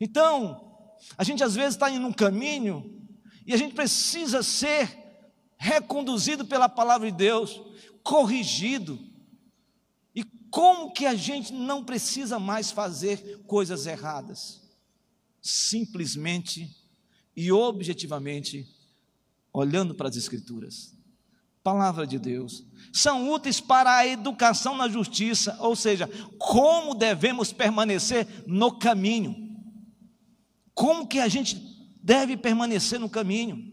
Então, 0.00 0.63
a 1.16 1.24
gente 1.24 1.42
às 1.42 1.54
vezes 1.54 1.74
está 1.74 1.90
em 1.90 1.98
um 1.98 2.12
caminho 2.12 3.08
e 3.46 3.52
a 3.52 3.56
gente 3.56 3.74
precisa 3.74 4.42
ser 4.42 5.04
reconduzido 5.56 6.44
pela 6.44 6.68
palavra 6.68 7.10
de 7.10 7.16
Deus, 7.16 7.60
corrigido. 8.02 8.98
E 10.14 10.24
como 10.50 10.92
que 10.92 11.06
a 11.06 11.14
gente 11.14 11.52
não 11.52 11.84
precisa 11.84 12.38
mais 12.38 12.70
fazer 12.70 13.42
coisas 13.46 13.86
erradas? 13.86 14.62
Simplesmente 15.40 16.74
e 17.36 17.50
objetivamente 17.52 18.66
olhando 19.52 19.94
para 19.94 20.08
as 20.08 20.16
Escrituras 20.16 20.94
palavra 21.64 22.06
de 22.06 22.18
Deus. 22.18 22.62
São 22.92 23.32
úteis 23.32 23.58
para 23.58 23.96
a 23.96 24.06
educação 24.06 24.76
na 24.76 24.86
justiça, 24.86 25.56
ou 25.58 25.74
seja, 25.74 26.06
como 26.38 26.94
devemos 26.94 27.52
permanecer 27.52 28.44
no 28.46 28.78
caminho. 28.78 29.43
Como 30.74 31.06
que 31.06 31.20
a 31.20 31.28
gente 31.28 31.56
deve 32.02 32.36
permanecer 32.36 32.98
no 32.98 33.08
caminho? 33.08 33.72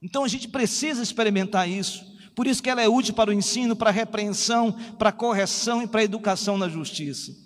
Então 0.00 0.24
a 0.24 0.28
gente 0.28 0.48
precisa 0.48 1.02
experimentar 1.02 1.68
isso. 1.68 2.06
Por 2.34 2.46
isso 2.46 2.62
que 2.62 2.70
ela 2.70 2.80
é 2.80 2.88
útil 2.88 3.14
para 3.14 3.30
o 3.30 3.32
ensino, 3.32 3.74
para 3.74 3.90
a 3.90 3.92
repreensão, 3.92 4.72
para 4.96 5.08
a 5.08 5.12
correção 5.12 5.82
e 5.82 5.88
para 5.88 6.00
a 6.00 6.04
educação 6.04 6.56
na 6.56 6.68
justiça. 6.68 7.36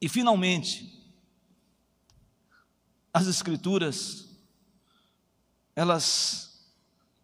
E 0.00 0.08
finalmente, 0.08 0.92
as 3.14 3.26
escrituras 3.26 4.28
elas 5.74 6.70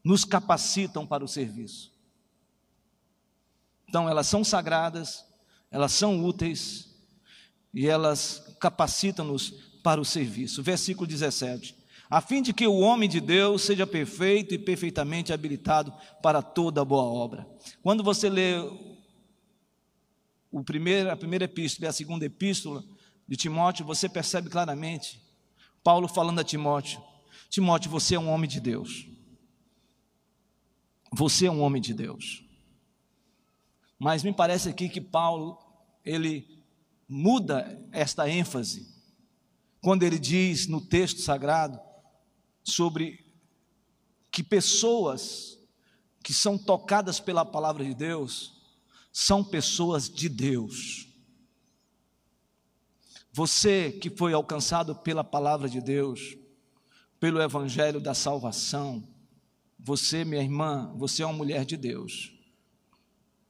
nos 0.02 0.24
capacitam 0.24 1.06
para 1.06 1.22
o 1.22 1.28
serviço. 1.28 1.92
Então, 3.86 4.08
elas 4.08 4.26
são 4.26 4.42
sagradas, 4.42 5.24
elas 5.70 5.92
são 5.92 6.24
úteis 6.24 6.94
e 7.74 7.86
elas 7.86 8.56
capacitam-nos 8.58 9.67
para 9.88 10.02
o 10.02 10.04
serviço. 10.04 10.62
Versículo 10.62 11.06
17: 11.06 11.74
a 12.10 12.20
fim 12.20 12.42
de 12.42 12.52
que 12.52 12.66
o 12.66 12.80
homem 12.80 13.08
de 13.08 13.22
Deus 13.22 13.62
seja 13.62 13.86
perfeito 13.86 14.52
e 14.52 14.58
perfeitamente 14.58 15.32
habilitado 15.32 15.90
para 16.22 16.42
toda 16.42 16.84
boa 16.84 17.04
obra. 17.04 17.48
Quando 17.82 18.04
você 18.04 18.28
lê 18.28 18.52
o 20.50 20.62
primeiro, 20.62 21.10
a 21.10 21.16
primeira 21.16 21.46
epístola 21.46 21.86
e 21.86 21.88
a 21.88 21.92
segunda 21.94 22.26
epístola 22.26 22.84
de 23.26 23.34
Timóteo, 23.34 23.86
você 23.86 24.10
percebe 24.10 24.50
claramente 24.50 25.22
Paulo 25.82 26.06
falando 26.06 26.40
a 26.40 26.44
Timóteo: 26.44 27.02
Timóteo, 27.48 27.90
você 27.90 28.14
é 28.14 28.20
um 28.20 28.28
homem 28.28 28.46
de 28.48 28.60
Deus. 28.60 29.08
Você 31.10 31.46
é 31.46 31.50
um 31.50 31.62
homem 31.62 31.80
de 31.80 31.94
Deus. 31.94 32.44
Mas 33.98 34.22
me 34.22 34.34
parece 34.34 34.68
aqui 34.68 34.86
que 34.86 35.00
Paulo, 35.00 35.58
ele 36.04 36.62
muda 37.08 37.82
esta 37.90 38.28
ênfase 38.28 38.97
quando 39.80 40.02
ele 40.02 40.18
diz 40.18 40.66
no 40.66 40.80
texto 40.80 41.20
sagrado 41.20 41.80
sobre 42.62 43.24
que 44.30 44.42
pessoas 44.42 45.58
que 46.22 46.34
são 46.34 46.58
tocadas 46.58 47.20
pela 47.20 47.44
palavra 47.44 47.84
de 47.84 47.94
Deus 47.94 48.60
são 49.12 49.42
pessoas 49.42 50.08
de 50.08 50.28
Deus. 50.28 51.08
Você 53.32 53.92
que 53.92 54.10
foi 54.10 54.32
alcançado 54.32 54.94
pela 54.96 55.24
palavra 55.24 55.68
de 55.68 55.80
Deus, 55.80 56.36
pelo 57.20 57.40
evangelho 57.40 58.00
da 58.00 58.14
salvação, 58.14 59.06
você, 59.78 60.24
minha 60.24 60.42
irmã, 60.42 60.92
você 60.96 61.22
é 61.22 61.26
uma 61.26 61.32
mulher 61.32 61.64
de 61.64 61.76
Deus. 61.76 62.37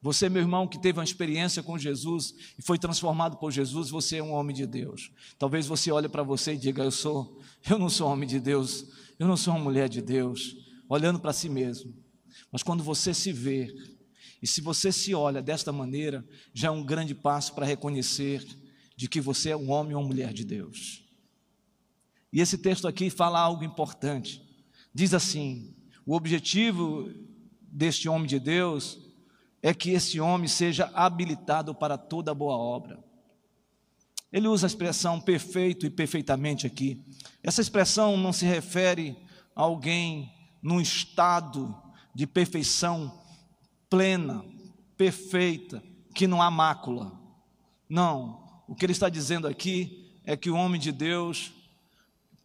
Você, 0.01 0.29
meu 0.29 0.41
irmão, 0.41 0.65
que 0.65 0.79
teve 0.79 0.97
uma 0.97 1.03
experiência 1.03 1.61
com 1.61 1.77
Jesus 1.77 2.33
e 2.57 2.61
foi 2.61 2.77
transformado 2.77 3.37
por 3.37 3.51
Jesus, 3.51 3.89
você 3.89 4.17
é 4.17 4.23
um 4.23 4.31
homem 4.31 4.55
de 4.55 4.65
Deus. 4.65 5.11
Talvez 5.37 5.67
você 5.67 5.91
olhe 5.91 6.07
para 6.07 6.23
você 6.23 6.53
e 6.53 6.57
diga: 6.57 6.83
Eu 6.83 6.91
sou, 6.91 7.41
eu 7.69 7.77
não 7.77 7.89
sou 7.89 8.09
homem 8.09 8.27
de 8.27 8.39
Deus, 8.39 8.85
eu 9.19 9.27
não 9.27 9.35
sou 9.35 9.53
uma 9.53 9.63
mulher 9.63 9.89
de 9.89 10.01
Deus, 10.01 10.55
olhando 10.87 11.19
para 11.19 11.33
si 11.33 11.49
mesmo. 11.49 11.93
Mas 12.49 12.63
quando 12.63 12.81
você 12.81 13.13
se 13.13 13.33
vê, 13.33 13.75
e 14.41 14.47
se 14.47 14.61
você 14.61 14.89
se 14.91 15.13
olha 15.13 15.41
desta 15.41 15.71
maneira, 15.71 16.25
já 16.53 16.69
é 16.69 16.71
um 16.71 16.83
grande 16.83 17.13
passo 17.13 17.53
para 17.53 17.65
reconhecer 17.65 18.45
de 18.95 19.09
que 19.09 19.19
você 19.19 19.49
é 19.49 19.57
um 19.57 19.69
homem 19.69 19.95
ou 19.95 20.01
uma 20.01 20.07
mulher 20.07 20.31
de 20.31 20.45
Deus. 20.45 21.03
E 22.31 22.39
esse 22.39 22.57
texto 22.57 22.87
aqui 22.87 23.09
fala 23.09 23.39
algo 23.39 23.65
importante. 23.65 24.41
Diz 24.93 25.13
assim: 25.13 25.75
o 26.05 26.15
objetivo 26.15 27.11
deste 27.61 28.07
homem 28.07 28.27
de 28.27 28.39
Deus 28.39 29.08
é 29.61 29.73
que 29.73 29.91
esse 29.91 30.19
homem 30.19 30.47
seja 30.47 30.89
habilitado 30.93 31.73
para 31.73 31.97
toda 31.97 32.33
boa 32.33 32.55
obra. 32.55 33.03
Ele 34.31 34.47
usa 34.47 34.65
a 34.65 34.69
expressão 34.69 35.19
perfeito 35.19 35.85
e 35.85 35.89
perfeitamente 35.89 36.67
aqui. 36.67 37.03
Essa 37.43 37.61
expressão 37.61 38.15
não 38.15 38.31
se 38.31 38.45
refere 38.45 39.17
a 39.55 39.61
alguém 39.61 40.31
num 40.61 40.79
estado 40.79 41.75
de 42.13 42.27
perfeição 42.27 43.21
plena, 43.89 44.45
perfeita, 44.95 45.83
que 46.13 46.27
não 46.27 46.41
há 46.41 46.51
mácula. 46.51 47.19
Não, 47.87 48.63
o 48.67 48.75
que 48.75 48.85
ele 48.85 48.91
está 48.91 49.09
dizendo 49.09 49.47
aqui 49.47 50.13
é 50.23 50.37
que 50.37 50.49
o 50.49 50.55
homem 50.55 50.79
de 50.79 50.91
Deus 50.91 51.51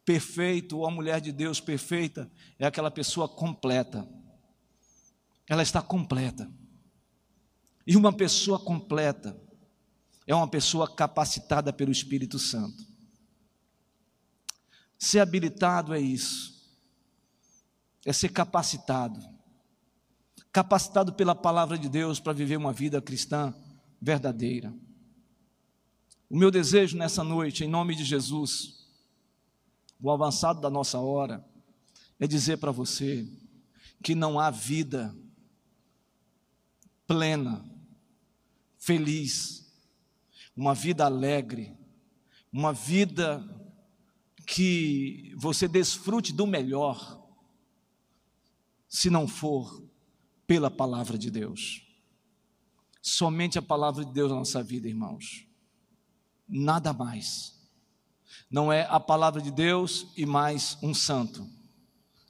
perfeito 0.05 0.79
ou 0.79 0.87
a 0.87 0.91
mulher 0.91 1.21
de 1.21 1.33
Deus 1.33 1.61
perfeita 1.61 2.31
é 2.59 2.67
aquela 2.67 2.91
pessoa 2.91 3.29
completa. 3.29 4.09
Ela 5.49 5.62
está 5.62 5.83
completa. 5.83 6.51
E 7.87 7.97
uma 7.97 8.12
pessoa 8.12 8.59
completa 8.59 9.39
é 10.26 10.35
uma 10.35 10.49
pessoa 10.49 10.93
capacitada 10.93 11.72
pelo 11.72 11.93
Espírito 11.93 12.39
Santo. 12.39 12.85
Ser 14.99 15.20
habilitado 15.20 15.93
é 15.93 16.01
isso, 16.01 16.55
é 18.07 18.12
ser 18.12 18.30
capacitado 18.30 19.35
capacitado 20.55 21.12
pela 21.12 21.35
palavra 21.35 21.76
de 21.76 21.89
Deus 21.89 22.20
para 22.20 22.32
viver 22.32 22.57
uma 22.57 22.72
vida 22.72 23.03
cristã 23.03 23.53
verdadeira. 24.01 24.72
O 26.30 26.39
meu 26.39 26.49
desejo 26.49 26.97
nessa 26.97 27.24
noite, 27.24 27.64
em 27.64 27.68
nome 27.68 27.97
de 27.97 28.05
Jesus, 28.05 28.87
o 30.01 30.12
avançado 30.12 30.61
da 30.61 30.70
nossa 30.70 31.01
hora, 31.01 31.45
é 32.20 32.26
dizer 32.28 32.59
para 32.59 32.70
você 32.70 33.28
que 34.01 34.14
não 34.14 34.39
há 34.39 34.49
vida 34.49 35.12
plena, 37.05 37.68
feliz, 38.85 39.64
uma 40.55 40.74
vida 40.74 41.07
alegre, 41.07 41.74
uma 42.53 42.70
vida 42.70 43.43
que 44.47 45.32
você 45.37 45.66
desfrute 45.66 46.35
do 46.35 46.47
melhor, 46.47 47.18
se 48.87 49.09
não 49.09 49.26
for 49.26 49.82
pela 50.47 50.70
palavra 50.70 51.16
de 51.16 51.30
Deus. 51.30 51.82
Somente 53.01 53.59
a 53.59 53.62
palavra 53.62 54.05
de 54.05 54.12
Deus 54.12 54.30
na 54.30 54.37
nossa 54.37 54.62
vida, 54.62 54.87
irmãos. 54.87 55.47
Nada 56.47 56.93
mais. 56.93 57.59
Não 58.51 58.70
é 58.70 58.87
a 58.91 59.01
palavra 59.01 59.41
de 59.41 59.51
Deus 59.51 60.09
e 60.14 60.26
mais 60.26 60.76
um 60.82 60.93
santo. 60.93 61.49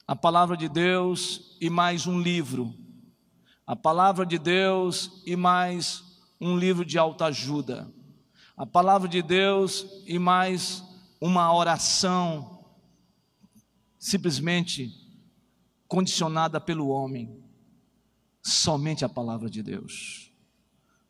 A 0.07 0.15
palavra 0.15 0.57
de 0.57 0.69
Deus 0.69 1.57
e 1.61 1.69
mais 1.69 2.07
um 2.07 2.21
livro. 2.21 2.73
A 3.67 3.75
palavra 3.75 4.25
de 4.25 4.39
Deus 4.39 5.21
e 5.27 5.35
mais 5.35 6.04
um 6.41 6.57
livro 6.57 6.85
de 6.85 6.99
autoajuda. 6.99 7.93
A 8.57 8.67
palavra 8.67 9.09
de 9.09 9.23
Deus 9.23 9.87
e 10.07 10.19
mais 10.19 10.83
uma 11.21 11.53
oração 11.55 12.55
simplesmente 13.99 14.93
condicionada 15.89 16.61
pelo 16.61 16.89
homem. 16.89 17.43
Somente 18.43 19.05
a 19.05 19.09
palavra 19.09 19.49
de 19.49 19.63
Deus. 19.63 20.31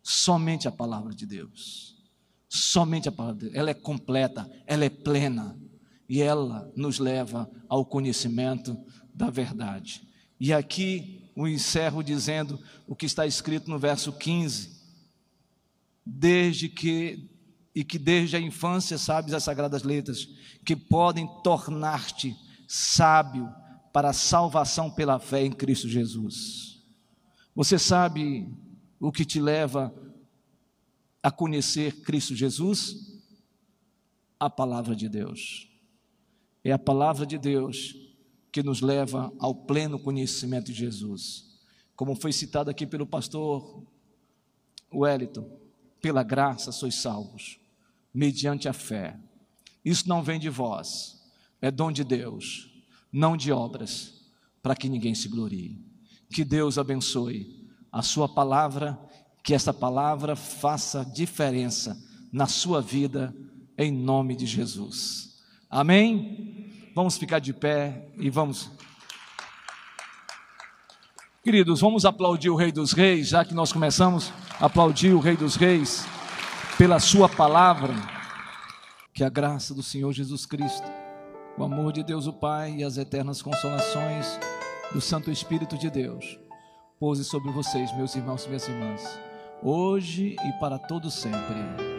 Somente 0.03 0.69
a 0.69 0.73
palavra 0.73 1.15
de 1.15 1.27
Deus. 1.27 2.01
Somente 2.49 3.09
a 3.09 3.13
palavra 3.13 3.41
de 3.41 3.47
Deus. 3.47 3.57
Ela 3.57 3.71
é 3.71 3.75
completa, 3.75 4.49
ela 4.67 4.85
é 4.85 4.91
plena. 4.91 5.59
E 6.09 6.23
ela 6.23 6.71
nos 6.77 6.99
leva 6.99 7.51
ao 7.69 7.85
conhecimento 7.85 8.79
da 9.13 9.31
verdade. 9.31 10.07
E 10.39 10.53
aqui 10.53 11.31
o 11.35 11.49
encerro 11.49 12.03
dizendo 12.03 12.61
o 12.87 12.95
que 12.95 13.07
está 13.07 13.27
escrito 13.27 13.71
no 13.71 13.79
verso 13.79 14.13
15. 14.13 14.74
Desde 16.05 16.69
que 16.69 17.31
e 17.75 17.83
que 17.83 17.99
desde 17.99 18.37
a 18.37 18.41
infância 18.41 18.97
sabes 18.97 19.35
as 19.35 19.43
sagradas 19.43 19.83
letras, 19.83 20.29
que 20.65 20.77
podem 20.77 21.27
tornar-te 21.43 22.37
sábio 22.69 23.53
para 23.93 24.11
a 24.11 24.13
salvação 24.13 24.91
pela 24.91 25.19
fé 25.19 25.45
em 25.45 25.51
Cristo 25.51 25.89
Jesus. 25.89 26.83
Você 27.55 27.79
sabe 27.79 28.49
o 29.01 29.11
que 29.11 29.25
te 29.25 29.41
leva 29.41 29.93
a 31.23 31.31
conhecer 31.31 32.03
Cristo 32.03 32.35
Jesus? 32.35 33.21
A 34.39 34.49
palavra 34.49 34.95
de 34.95 35.09
Deus. 35.09 35.69
É 36.63 36.73
a 36.73 36.79
palavra 36.79 37.27
de 37.27 37.39
Deus 37.39 37.95
que 38.53 38.63
nos 38.63 38.81
leva 38.81 39.33
ao 39.39 39.55
pleno 39.55 39.99
conhecimento 39.99 40.67
de 40.67 40.75
Jesus. 40.75 41.59
Como 41.97 42.15
foi 42.15 42.33
citado 42.33 42.71
aqui 42.71 42.87
pelo 42.87 43.07
pastor 43.07 43.85
Wellington, 44.93 45.64
pela 46.05 46.23
graça 46.23 46.71
sois 46.71 46.97
salvos, 46.97 47.59
mediante 48.13 48.69
a 48.69 48.75
fé. 48.75 49.19
Isso 49.83 50.07
não 50.07 50.23
vem 50.23 50.39
de 50.39 50.51
vós, 50.51 51.19
é 51.63 51.71
dom 51.71 51.91
de 51.91 52.05
Deus, 52.05 52.71
não 53.11 53.39
de 53.39 53.51
obras, 53.51 54.13
para 54.63 54.77
que 54.77 54.87
ninguém 54.87 55.15
se 55.15 55.29
glorie. 55.29 55.83
Que 56.31 56.45
Deus 56.45 56.77
abençoe 56.77 57.67
a 57.91 58.03
sua 58.03 58.29
palavra, 58.29 59.01
que 59.43 59.55
essa 59.55 59.73
palavra 59.73 60.37
faça 60.37 61.07
diferença 61.07 61.99
na 62.31 62.47
sua 62.47 62.83
vida, 62.83 63.35
em 63.79 63.91
nome 63.91 64.37
de 64.37 64.45
Jesus. 64.45 65.43
Amém? 65.71 66.71
Vamos 66.95 67.17
ficar 67.17 67.39
de 67.39 67.55
pé 67.55 68.11
e 68.19 68.29
vamos. 68.29 68.71
Queridos, 71.43 71.81
vamos 71.81 72.05
aplaudir 72.05 72.51
o 72.51 72.57
Rei 72.57 72.71
dos 72.71 72.93
Reis, 72.93 73.29
já 73.29 73.43
que 73.43 73.55
nós 73.55 73.73
começamos 73.73 74.31
aplaudir 74.61 75.13
o 75.13 75.21
Rei 75.21 75.37
dos 75.37 75.57
Reis 75.57 76.07
pela 76.77 76.99
Sua 77.01 77.29
palavra. 77.29 77.95
Que 79.13 79.23
a 79.23 79.29
graça 79.29 79.73
do 79.73 79.83
Senhor 79.83 80.13
Jesus 80.13 80.45
Cristo, 80.45 80.87
o 81.57 81.65
amor 81.65 81.93
de 81.93 82.03
Deus 82.03 82.27
o 82.27 82.33
Pai 82.33 82.75
e 82.79 82.85
as 82.85 82.97
eternas 82.97 83.41
consolações 83.41 84.39
do 84.93 85.01
Santo 85.01 85.31
Espírito 85.31 85.79
de 85.79 85.89
Deus 85.89 86.39
pouse 86.99 87.25
sobre 87.25 87.51
vocês, 87.51 87.95
meus 87.97 88.15
irmãos 88.15 88.45
e 88.45 88.49
minhas 88.49 88.67
irmãs, 88.67 89.21
hoje 89.63 90.37
e 90.43 90.53
para 90.59 90.79
todo 90.79 91.11
sempre. 91.11 91.94